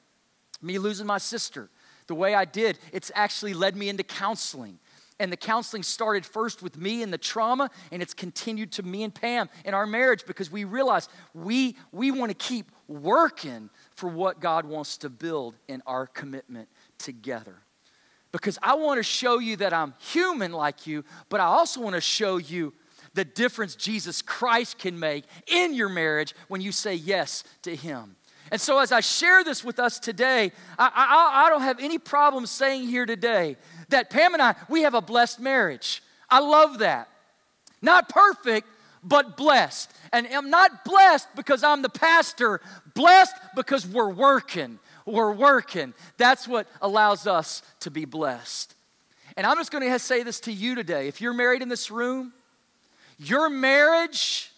[0.62, 1.68] me losing my sister.
[2.06, 4.78] The way I did, it's actually led me into counseling.
[5.20, 9.04] And the counseling started first with me and the trauma, and it's continued to me
[9.04, 14.08] and Pam in our marriage because we realize we, we want to keep working for
[14.08, 17.56] what God wants to build in our commitment together.
[18.32, 21.94] Because I want to show you that I'm human like you, but I also want
[21.94, 22.72] to show you
[23.14, 28.16] the difference Jesus Christ can make in your marriage when you say yes to Him.
[28.50, 31.98] And so, as I share this with us today, I, I, I, don't have any
[31.98, 33.56] problem saying here today
[33.88, 36.02] that Pam and I, we have a blessed marriage.
[36.28, 37.08] I love that.
[37.80, 38.68] Not perfect,
[39.02, 39.92] but blessed.
[40.12, 42.60] And I'm not blessed because I'm the pastor,
[42.94, 44.78] blessed because we're working.
[45.06, 45.94] We're working.
[46.16, 48.74] That's what allows us to be blessed.
[49.36, 51.08] And I'm just going to say this to you today.
[51.08, 52.32] If you're married in this room,
[53.18, 54.50] your marriage,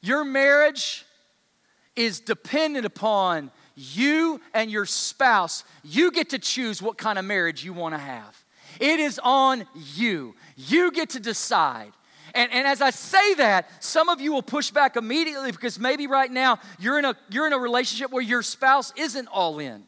[0.00, 1.05] your marriage
[1.96, 5.64] is dependent upon you and your spouse.
[5.82, 8.44] You get to choose what kind of marriage you want to have.
[8.80, 10.34] It is on you.
[10.56, 11.92] You get to decide.
[12.34, 16.06] And, and as I say that, some of you will push back immediately because maybe
[16.06, 19.84] right now you're in a, you're in a relationship where your spouse isn't all in.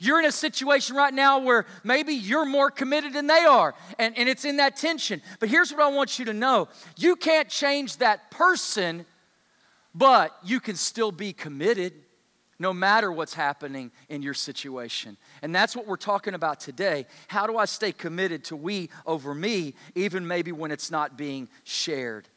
[0.00, 4.18] You're in a situation right now where maybe you're more committed than they are, and,
[4.18, 5.22] and it's in that tension.
[5.38, 9.06] But here's what I want you to know you can't change that person
[9.94, 11.92] but you can still be committed
[12.58, 15.16] no matter what's happening in your situation.
[15.42, 17.06] And that's what we're talking about today.
[17.26, 21.48] How do I stay committed to we over me, even maybe when it's not being
[21.64, 22.28] shared?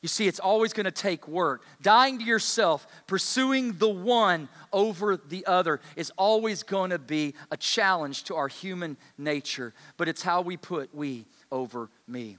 [0.00, 1.64] You see, it's always going to take work.
[1.82, 7.56] Dying to yourself, pursuing the one over the other, is always going to be a
[7.56, 12.38] challenge to our human nature, but it's how we put we over me.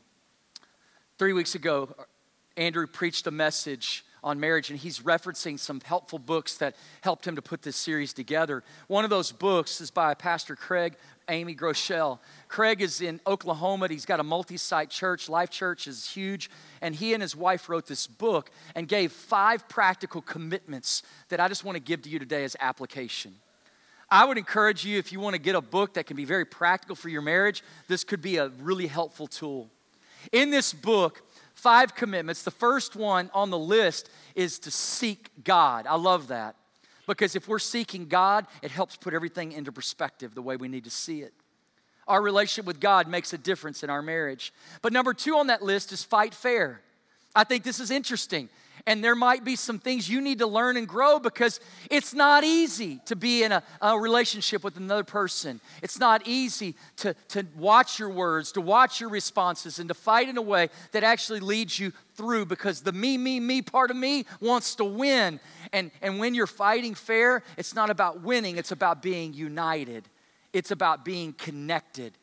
[1.18, 1.94] Three weeks ago,
[2.56, 7.36] Andrew preached a message on marriage, and he's referencing some helpful books that helped him
[7.36, 8.64] to put this series together.
[8.88, 10.96] One of those books is by Pastor Craig
[11.30, 12.20] Amy Groeschel.
[12.48, 13.88] Craig is in Oklahoma.
[13.90, 15.28] He's got a multi site church.
[15.28, 16.50] Life Church is huge.
[16.82, 21.48] And he and his wife wrote this book and gave five practical commitments that I
[21.48, 23.36] just want to give to you today as application.
[24.10, 26.46] I would encourage you, if you want to get a book that can be very
[26.46, 29.70] practical for your marriage, this could be a really helpful tool.
[30.32, 31.27] In this book,
[31.58, 32.44] five commitments.
[32.44, 35.88] The first one on the list is to seek God.
[35.88, 36.56] I love that
[37.08, 40.84] because if we're seeking God, it helps put everything into perspective the way we need
[40.84, 41.34] to see it.
[42.08, 44.54] Our relationship with God makes a difference in our marriage.
[44.82, 46.80] But number two on that list is fight fair.
[47.36, 48.50] I think this is interesting
[48.88, 51.60] and there might be some things you need to learn and grow because
[51.92, 55.60] it's not easy to be in a, a, relationship with another person.
[55.84, 60.30] It's not easy to, to watch your words, to watch your responses, and to fight
[60.30, 63.98] in a way that actually leads you through because the me, me, me part of
[63.98, 65.42] me wants to win.
[65.74, 70.06] And, and when you're fighting fair, it's not about winning, it's about being united,
[70.54, 72.14] it's about being connected.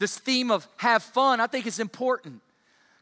[0.00, 2.40] This theme of have fun, I think, is important.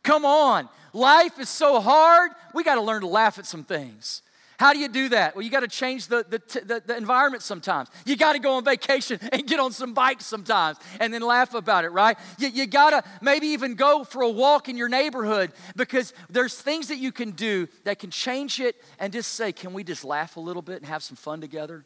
[0.02, 0.68] Come on.
[0.92, 4.22] Life is so hard, we got to learn to laugh at some things.
[4.58, 5.34] How do you do that?
[5.34, 7.88] Well, you got to change the, the, the, the, environment sometimes.
[8.04, 11.54] You got to go on vacation and get on some bikes sometimes and then laugh
[11.54, 12.16] about it, right?
[12.38, 16.54] You, you got to maybe even go for a walk in your neighborhood because there's
[16.54, 20.04] things that you can do that can change it and just say, can we just
[20.04, 21.84] laugh a little bit and have some fun together?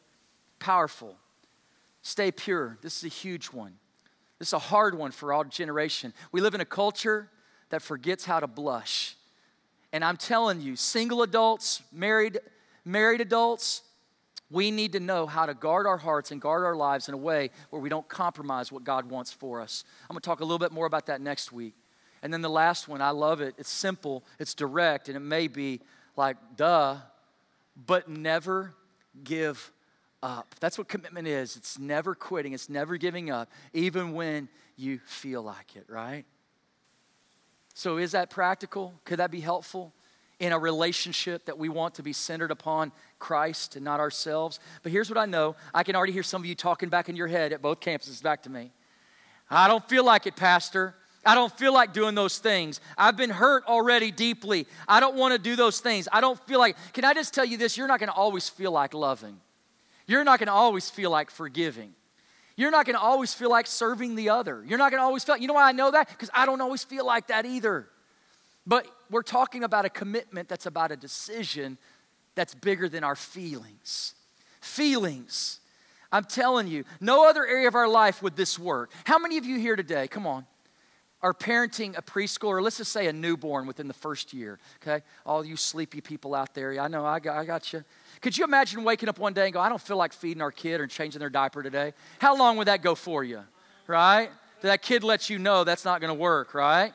[0.58, 1.16] Powerful.
[2.02, 2.76] Stay pure.
[2.82, 3.74] This is a huge one.
[4.38, 6.12] This is a hard one for our generation.
[6.30, 7.30] We live in a culture
[7.70, 9.16] that forgets how to blush.
[9.92, 12.38] And I'm telling you, single adults, married,
[12.84, 13.82] married adults,
[14.50, 17.18] we need to know how to guard our hearts and guard our lives in a
[17.18, 19.84] way where we don't compromise what God wants for us.
[20.02, 21.74] I'm going to talk a little bit more about that next week.
[22.22, 23.54] And then the last one, I love it.
[23.58, 25.80] It's simple, it's direct, and it may be
[26.16, 26.96] like, duh,
[27.86, 28.74] but never
[29.22, 29.72] give
[30.22, 30.54] up.
[30.60, 31.56] That's what commitment is.
[31.56, 36.24] It's never quitting, it's never giving up, even when you feel like it, right?
[37.78, 38.94] So, is that practical?
[39.04, 39.92] Could that be helpful?
[40.38, 44.60] in a relationship that we want to be centered upon Christ and not ourselves.
[44.82, 47.16] But here's what I know I can already hear some of you talking back in
[47.16, 48.70] your head at both campuses back to me.
[49.48, 50.94] I don't feel like it, Pastor.
[51.24, 52.82] I don't feel like doing those things.
[52.98, 54.66] I've been hurt already deeply.
[54.86, 56.06] I don't want to do those things.
[56.12, 57.78] I don't feel like, can I just tell you this?
[57.78, 59.40] You're not going to always feel like loving.
[60.06, 61.94] You're not going to always feel like forgiving.
[62.56, 64.64] You're not going to always feel like serving the other.
[64.66, 66.08] You're not going to always feel, you know why I know that?
[66.08, 67.86] Because I don't always feel like that either.
[68.66, 71.78] But we're talking about a commitment that's about a decision
[72.34, 74.14] that's bigger than our feelings.
[74.60, 75.60] Feelings.
[76.10, 78.90] I'm telling you, no other area of our life would this work.
[79.04, 80.46] How many of you here today, come on,
[81.22, 85.04] are parenting a preschooler, let's just say a newborn within the first year, okay?
[85.24, 87.84] All you sleepy people out there, I know, I got, I got you.
[88.20, 90.50] Could you imagine waking up one day and go, I don't feel like feeding our
[90.50, 91.92] kid or changing their diaper today?
[92.18, 93.40] How long would that go for you,
[93.86, 94.30] right?
[94.62, 96.92] That kid let you know that's not gonna work, right?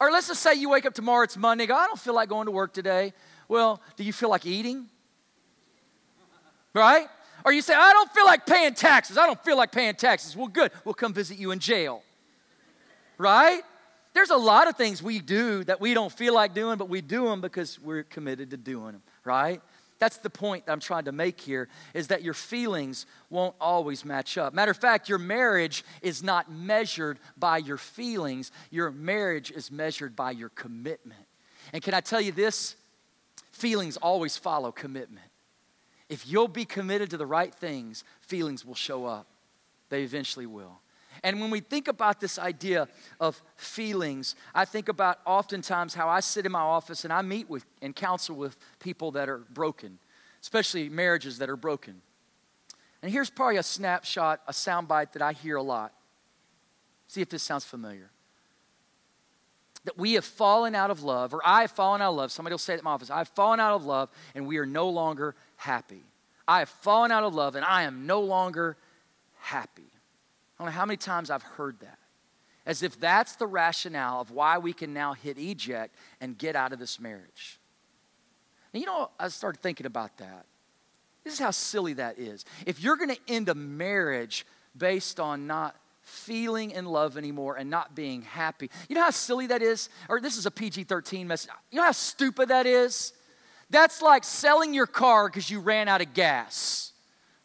[0.00, 2.28] Or let's just say you wake up tomorrow, it's Monday, go, I don't feel like
[2.28, 3.12] going to work today.
[3.48, 4.86] Well, do you feel like eating?
[6.72, 7.06] Right?
[7.44, 9.18] Or you say, I don't feel like paying taxes.
[9.18, 10.34] I don't feel like paying taxes.
[10.34, 10.72] Well, good.
[10.84, 12.02] We'll come visit you in jail.
[13.18, 13.62] Right?
[14.14, 17.00] There's a lot of things we do that we don't feel like doing, but we
[17.00, 19.60] do them because we're committed to doing them, right?
[20.04, 24.04] That's the point that I'm trying to make here is that your feelings won't always
[24.04, 24.52] match up.
[24.52, 30.14] Matter of fact, your marriage is not measured by your feelings, your marriage is measured
[30.14, 31.24] by your commitment.
[31.72, 32.76] And can I tell you this?
[33.52, 35.24] Feelings always follow commitment.
[36.10, 39.26] If you'll be committed to the right things, feelings will show up.
[39.88, 40.80] They eventually will.
[41.24, 42.86] And when we think about this idea
[43.18, 47.48] of feelings, I think about oftentimes how I sit in my office and I meet
[47.48, 49.98] with and counsel with people that are broken,
[50.42, 52.02] especially marriages that are broken.
[53.02, 55.94] And here's probably a snapshot, a soundbite that I hear a lot.
[57.08, 58.10] See if this sounds familiar.
[59.84, 62.32] That we have fallen out of love, or I have fallen out of love.
[62.32, 64.66] Somebody will say it in my office I've fallen out of love, and we are
[64.66, 66.02] no longer happy.
[66.46, 68.76] I have fallen out of love, and I am no longer
[69.38, 69.86] happy.
[70.58, 71.98] I don't know how many times I've heard that.
[72.66, 76.72] As if that's the rationale of why we can now hit eject and get out
[76.72, 77.58] of this marriage.
[78.72, 80.46] And you know, I started thinking about that.
[81.24, 82.44] This is how silly that is.
[82.66, 84.46] If you're going to end a marriage
[84.76, 89.46] based on not feeling in love anymore and not being happy, you know how silly
[89.48, 89.88] that is?
[90.08, 91.50] Or this is a PG 13 message.
[91.70, 93.12] You know how stupid that is?
[93.70, 96.92] That's like selling your car because you ran out of gas,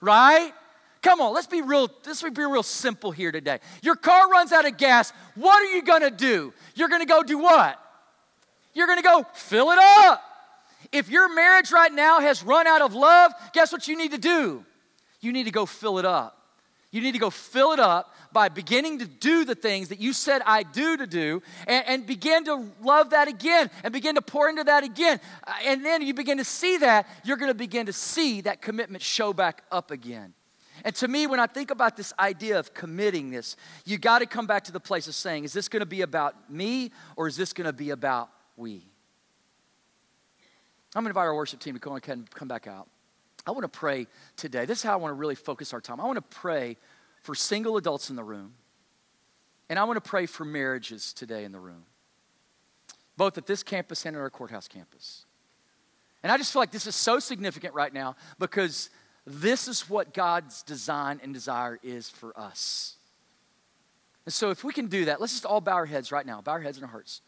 [0.01, 0.53] right?
[1.02, 3.60] Come on, let's be real, let's be real simple here today.
[3.82, 5.14] Your car runs out of gas.
[5.36, 6.54] What are you gonna do?
[6.76, 7.80] You're gonna go do what?
[8.74, 10.22] You're gonna go fill it up.
[10.91, 14.18] If your marriage right now has run out of love, guess what you need to
[14.18, 14.66] do?
[15.22, 16.36] You need to go fill it up.
[16.91, 20.12] You need to go fill it up by beginning to do the things that you
[20.12, 24.22] said I do to do and, and, begin to love that again and begin to
[24.22, 25.20] pour into that again.
[25.45, 28.62] Uh, and then you begin to see that, you're going to begin to see that
[28.62, 30.34] commitment show back up again.
[30.84, 33.56] And to me, when I think about this idea of committing this,
[33.86, 36.02] you got to come back to the place of saying, is this going to be
[36.02, 38.86] about me or is this going to be about we?
[40.96, 42.88] I'm going to invite our worship team to come, come back out.
[43.46, 44.66] I want to pray today.
[44.66, 46.00] This is how I want to really focus our time.
[46.00, 46.78] I want to pray
[47.22, 48.54] for single adults in the room,
[49.70, 51.84] and I want to pray for marriages today in the room,
[53.18, 55.26] both at this campus and at our courthouse campus.
[56.22, 58.90] And I just feel like this is so significant right now because
[59.30, 62.96] this is what God's design and desire is for us.
[64.26, 66.42] And so, if we can do that, let's just all bow our heads right now,
[66.42, 67.22] bow our heads and our hearts.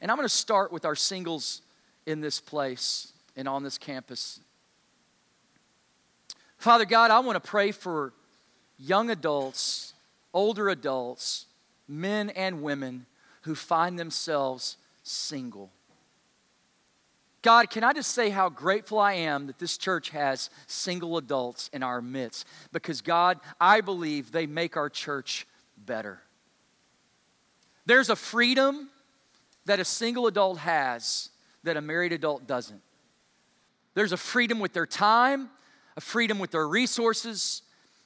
[0.00, 1.62] And I'm going to start with our singles
[2.06, 4.40] in this place and on this campus.
[6.58, 8.12] Father God, I want to pray for
[8.78, 9.94] young adults,
[10.32, 11.46] older adults,
[11.86, 13.06] men and women
[13.42, 15.70] who find themselves single.
[17.44, 21.68] God, can I just say how grateful I am that this church has single adults
[21.74, 22.46] in our midst?
[22.72, 26.22] Because, God, I believe they make our church better.
[27.84, 28.88] There's a freedom
[29.66, 31.28] that a single adult has
[31.64, 32.80] that a married adult doesn't.
[33.92, 35.50] There's a freedom with their time,
[35.98, 37.60] a freedom with their resources,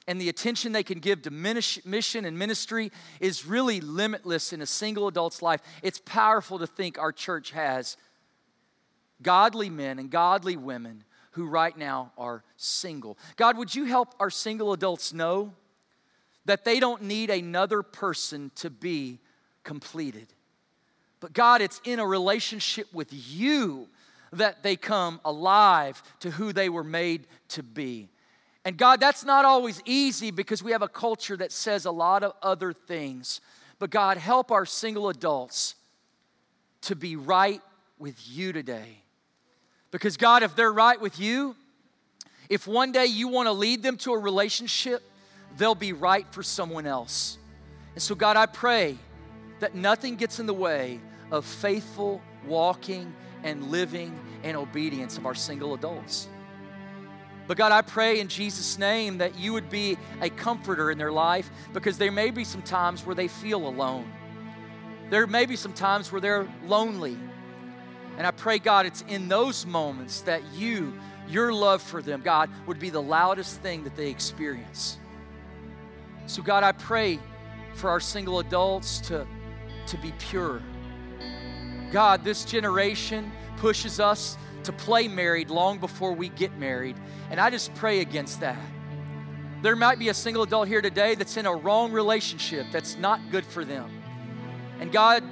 [0.05, 4.65] and the attention they can give to mission and ministry is really limitless in a
[4.65, 5.61] single adult's life.
[5.81, 7.95] It's powerful to think our church has
[9.21, 13.17] godly men and godly women who right now are single.
[13.35, 15.53] God, would you help our single adults know
[16.45, 19.19] that they don't need another person to be
[19.63, 20.27] completed?
[21.19, 23.87] But God, it's in a relationship with you
[24.31, 28.09] that they come alive to who they were made to be.
[28.65, 32.23] And God, that's not always easy because we have a culture that says a lot
[32.23, 33.41] of other things.
[33.79, 35.75] But God, help our single adults
[36.81, 37.61] to be right
[37.97, 39.03] with you today.
[39.91, 41.55] Because, God, if they're right with you,
[42.49, 45.03] if one day you want to lead them to a relationship,
[45.57, 47.37] they'll be right for someone else.
[47.93, 48.97] And so, God, I pray
[49.59, 50.99] that nothing gets in the way
[51.31, 53.13] of faithful walking
[53.43, 56.27] and living and obedience of our single adults.
[57.47, 61.11] But God, I pray in Jesus' name that you would be a comforter in their
[61.11, 64.11] life because there may be some times where they feel alone.
[65.09, 67.17] There may be some times where they're lonely.
[68.19, 70.93] And I pray, God, it's in those moments that you,
[71.29, 74.97] your love for them, God, would be the loudest thing that they experience.
[76.25, 77.17] So, God, I pray
[77.75, 79.25] for our single adults to,
[79.87, 80.61] to be pure.
[81.93, 86.97] God, this generation pushes us to play married long before we get married.
[87.31, 88.59] And I just pray against that.
[89.61, 93.21] There might be a single adult here today that's in a wrong relationship that's not
[93.31, 93.89] good for them.
[94.81, 95.23] And God,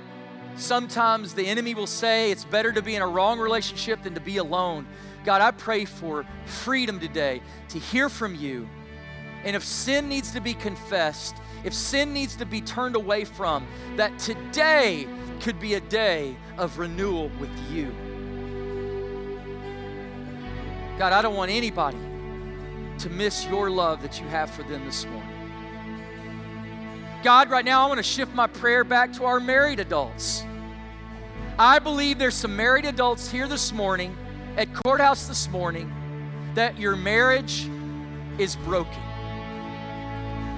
[0.58, 4.20] sometimes the enemy will say it's better to be in a wrong relationship than to
[4.20, 4.88] be alone.
[5.24, 8.68] God, I pray for freedom today to hear from you.
[9.44, 13.68] And if sin needs to be confessed, if sin needs to be turned away from,
[13.96, 15.08] that today
[15.42, 17.94] could be a day of renewal with you.
[20.98, 22.00] God, I don't want anybody
[23.00, 25.38] to miss your love that you have for them this morning.
[27.24, 30.44] God, right now I want to shift my prayer back to our married adults.
[31.60, 34.16] I believe there's some married adults here this morning
[34.58, 35.92] at courthouse this morning
[36.54, 37.68] that your marriage
[38.38, 39.02] is broken.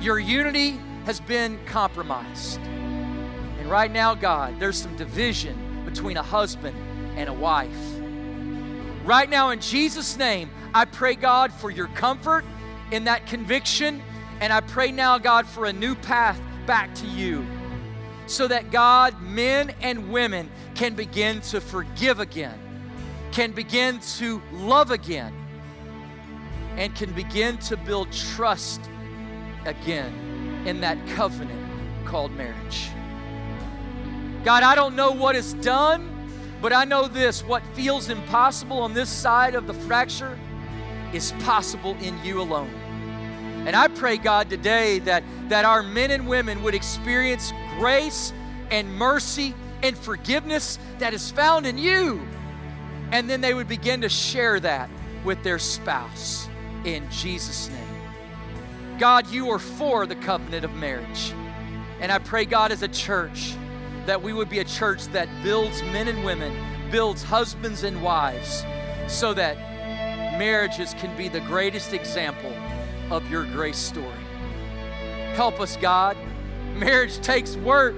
[0.01, 2.59] Your unity has been compromised.
[2.59, 6.77] And right now, God, there's some division between a husband
[7.17, 7.69] and a wife.
[9.05, 12.43] Right now, in Jesus' name, I pray, God, for your comfort
[12.91, 14.01] in that conviction.
[14.41, 17.45] And I pray now, God, for a new path back to you.
[18.29, 22.57] So that, God, men and women can begin to forgive again,
[23.31, 25.33] can begin to love again,
[26.77, 28.81] and can begin to build trust
[29.65, 32.89] again in that covenant called marriage.
[34.45, 36.19] God, I don't know what is done
[36.61, 40.37] but I know this what feels impossible on this side of the fracture
[41.13, 42.69] is possible in you alone.
[43.65, 48.33] And I pray, God, today that, that our men and women would experience grace
[48.69, 52.21] and mercy and forgiveness that is found in you.
[53.11, 54.89] And then they would begin to share that
[55.23, 56.47] with their spouse
[56.83, 58.99] in Jesus' name.
[58.99, 61.33] God, you are for the covenant of marriage.
[62.01, 63.55] And I pray, God, as a church,
[64.05, 66.53] that we would be a church that builds men and women,
[66.91, 68.65] builds husbands and wives,
[69.07, 69.57] so that
[70.37, 72.53] marriages can be the greatest example
[73.09, 74.23] of your grace story.
[75.33, 76.17] Help us, God.
[76.79, 77.95] Marriage takes work.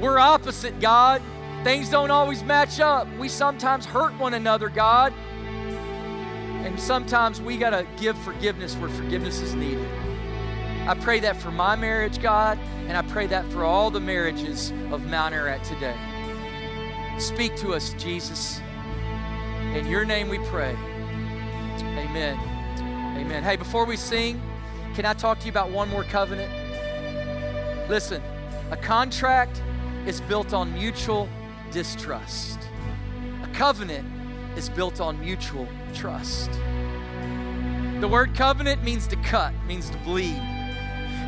[0.00, 1.22] We're opposite, God.
[1.64, 3.08] Things don't always match up.
[3.16, 5.14] We sometimes hurt one another, God.
[6.64, 9.88] And sometimes we got to give forgiveness where forgiveness is needed.
[10.86, 12.58] I pray that for my marriage, God,
[12.88, 15.96] and I pray that for all the marriages of Mount Ararat today.
[17.18, 18.60] Speak to us, Jesus.
[19.74, 20.74] In your name we pray.
[21.78, 22.36] Amen.
[23.16, 23.42] Amen.
[23.42, 24.42] Hey, before we sing,
[24.94, 26.61] can I talk to you about one more covenant?
[27.88, 28.22] Listen,
[28.70, 29.62] a contract
[30.06, 31.28] is built on mutual
[31.70, 32.58] distrust.
[33.42, 34.08] A covenant
[34.56, 36.50] is built on mutual trust.
[38.00, 40.40] The word covenant means to cut, means to bleed.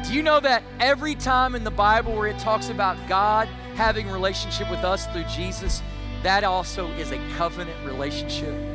[0.06, 4.10] Do you know that every time in the Bible where it talks about God having
[4.10, 5.82] relationship with us through Jesus,
[6.22, 8.73] that also is a covenant relationship?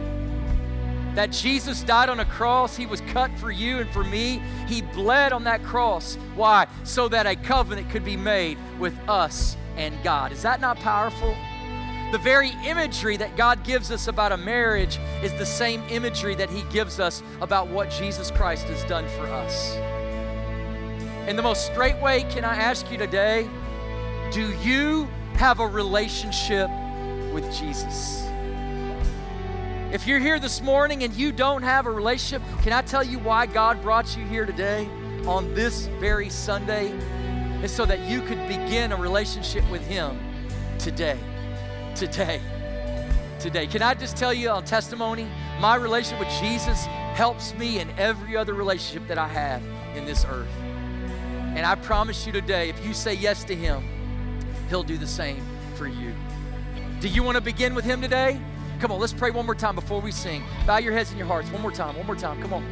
[1.15, 4.41] That Jesus died on a cross, He was cut for you and for me.
[4.67, 6.15] He bled on that cross.
[6.35, 6.67] Why?
[6.83, 10.31] So that a covenant could be made with us and God.
[10.31, 11.35] Is that not powerful?
[12.11, 16.49] The very imagery that God gives us about a marriage is the same imagery that
[16.49, 19.75] He gives us about what Jesus Christ has done for us.
[21.27, 23.47] In the most straight way, can I ask you today
[24.31, 26.69] do you have a relationship
[27.31, 28.28] with Jesus?
[29.91, 33.17] If you're here this morning and you don't have a relationship, can I tell you
[33.17, 34.87] why God brought you here today
[35.25, 36.93] on this very Sunday?
[37.63, 40.19] It's so that you could begin a relationship with Him
[40.77, 41.17] today.
[41.95, 42.39] Today.
[43.39, 43.65] Today.
[43.65, 45.27] Can I just tell you on testimony?
[45.59, 46.85] My relationship with Jesus
[47.15, 49.63] helps me in every other relationship that I have
[49.95, 50.55] in this earth.
[51.55, 53.83] And I promise you today, if you say yes to Him,
[54.69, 56.13] He'll do the same for you.
[56.99, 58.39] Do you want to begin with Him today?
[58.79, 60.41] Come on, let's pray one more time before we sing.
[60.65, 61.49] Bow your heads and your hearts.
[61.51, 62.41] One more time, one more time.
[62.41, 62.65] Come on.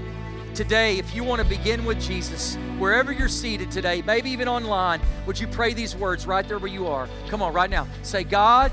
[0.55, 5.01] Today, if you want to begin with Jesus, wherever you're seated today, maybe even online,
[5.25, 7.09] would you pray these words right there where you are?
[7.27, 7.87] Come on, right now.
[8.03, 8.71] Say, God,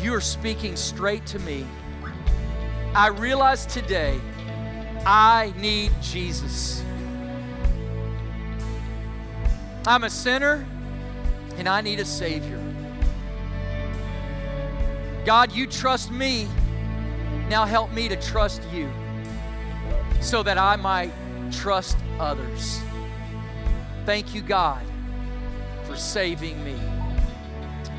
[0.00, 1.64] you are speaking straight to me.
[2.92, 4.20] I realize today
[5.06, 6.82] I need Jesus.
[9.86, 10.66] I'm a sinner
[11.56, 12.59] and I need a Savior.
[15.24, 16.48] God, you trust me.
[17.48, 18.90] Now help me to trust you
[20.20, 21.12] so that I might
[21.52, 22.80] trust others.
[24.06, 24.82] Thank you, God,
[25.84, 26.76] for saving me.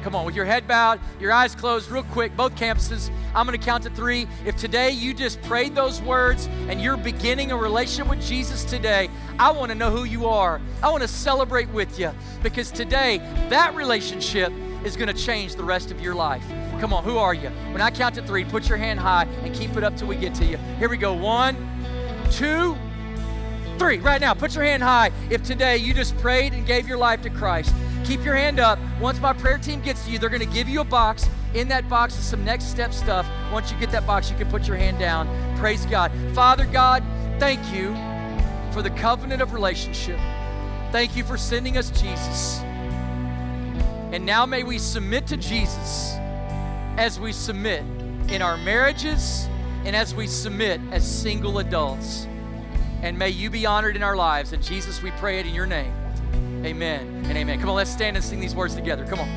[0.04, 3.12] Come on, with your head bowed, your eyes closed, real quick, both campuses.
[3.36, 4.28] I'm going to count to three.
[4.46, 9.10] If today you just prayed those words and you're beginning a relationship with Jesus today,
[9.38, 10.60] I want to know who you are.
[10.82, 12.12] I want to celebrate with you
[12.42, 13.20] because today
[13.50, 14.52] that relationship
[14.84, 16.46] is going to change the rest of your life.
[16.82, 17.50] Come on, who are you?
[17.74, 20.16] When I count to three, put your hand high and keep it up till we
[20.16, 20.58] get to you.
[20.80, 21.14] Here we go.
[21.14, 21.56] One,
[22.32, 22.76] two,
[23.78, 24.00] three.
[24.00, 27.22] Right now, put your hand high if today you just prayed and gave your life
[27.22, 27.72] to Christ.
[28.04, 28.80] Keep your hand up.
[29.00, 31.30] Once my prayer team gets to you, they're going to give you a box.
[31.54, 33.30] In that box is some next step stuff.
[33.54, 35.28] Once you get that box, you can put your hand down.
[35.60, 36.12] Praise God.
[36.34, 37.04] Father God,
[37.38, 37.94] thank you
[38.74, 40.18] for the covenant of relationship.
[40.92, 42.60] Thank you for sending us Jesus.
[44.12, 46.18] And now may we submit to Jesus
[46.98, 47.84] as we submit
[48.30, 49.48] in our marriages
[49.86, 52.28] and as we submit as single adults.
[53.02, 54.54] And may you be honored in our lives.
[54.54, 55.94] And Jesus, we pray it in your name.
[56.64, 57.60] Amen and amen.
[57.60, 59.06] Come on, let's stand and sing these words together.
[59.08, 59.28] Come on.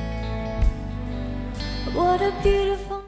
[1.94, 3.03] What a beautiful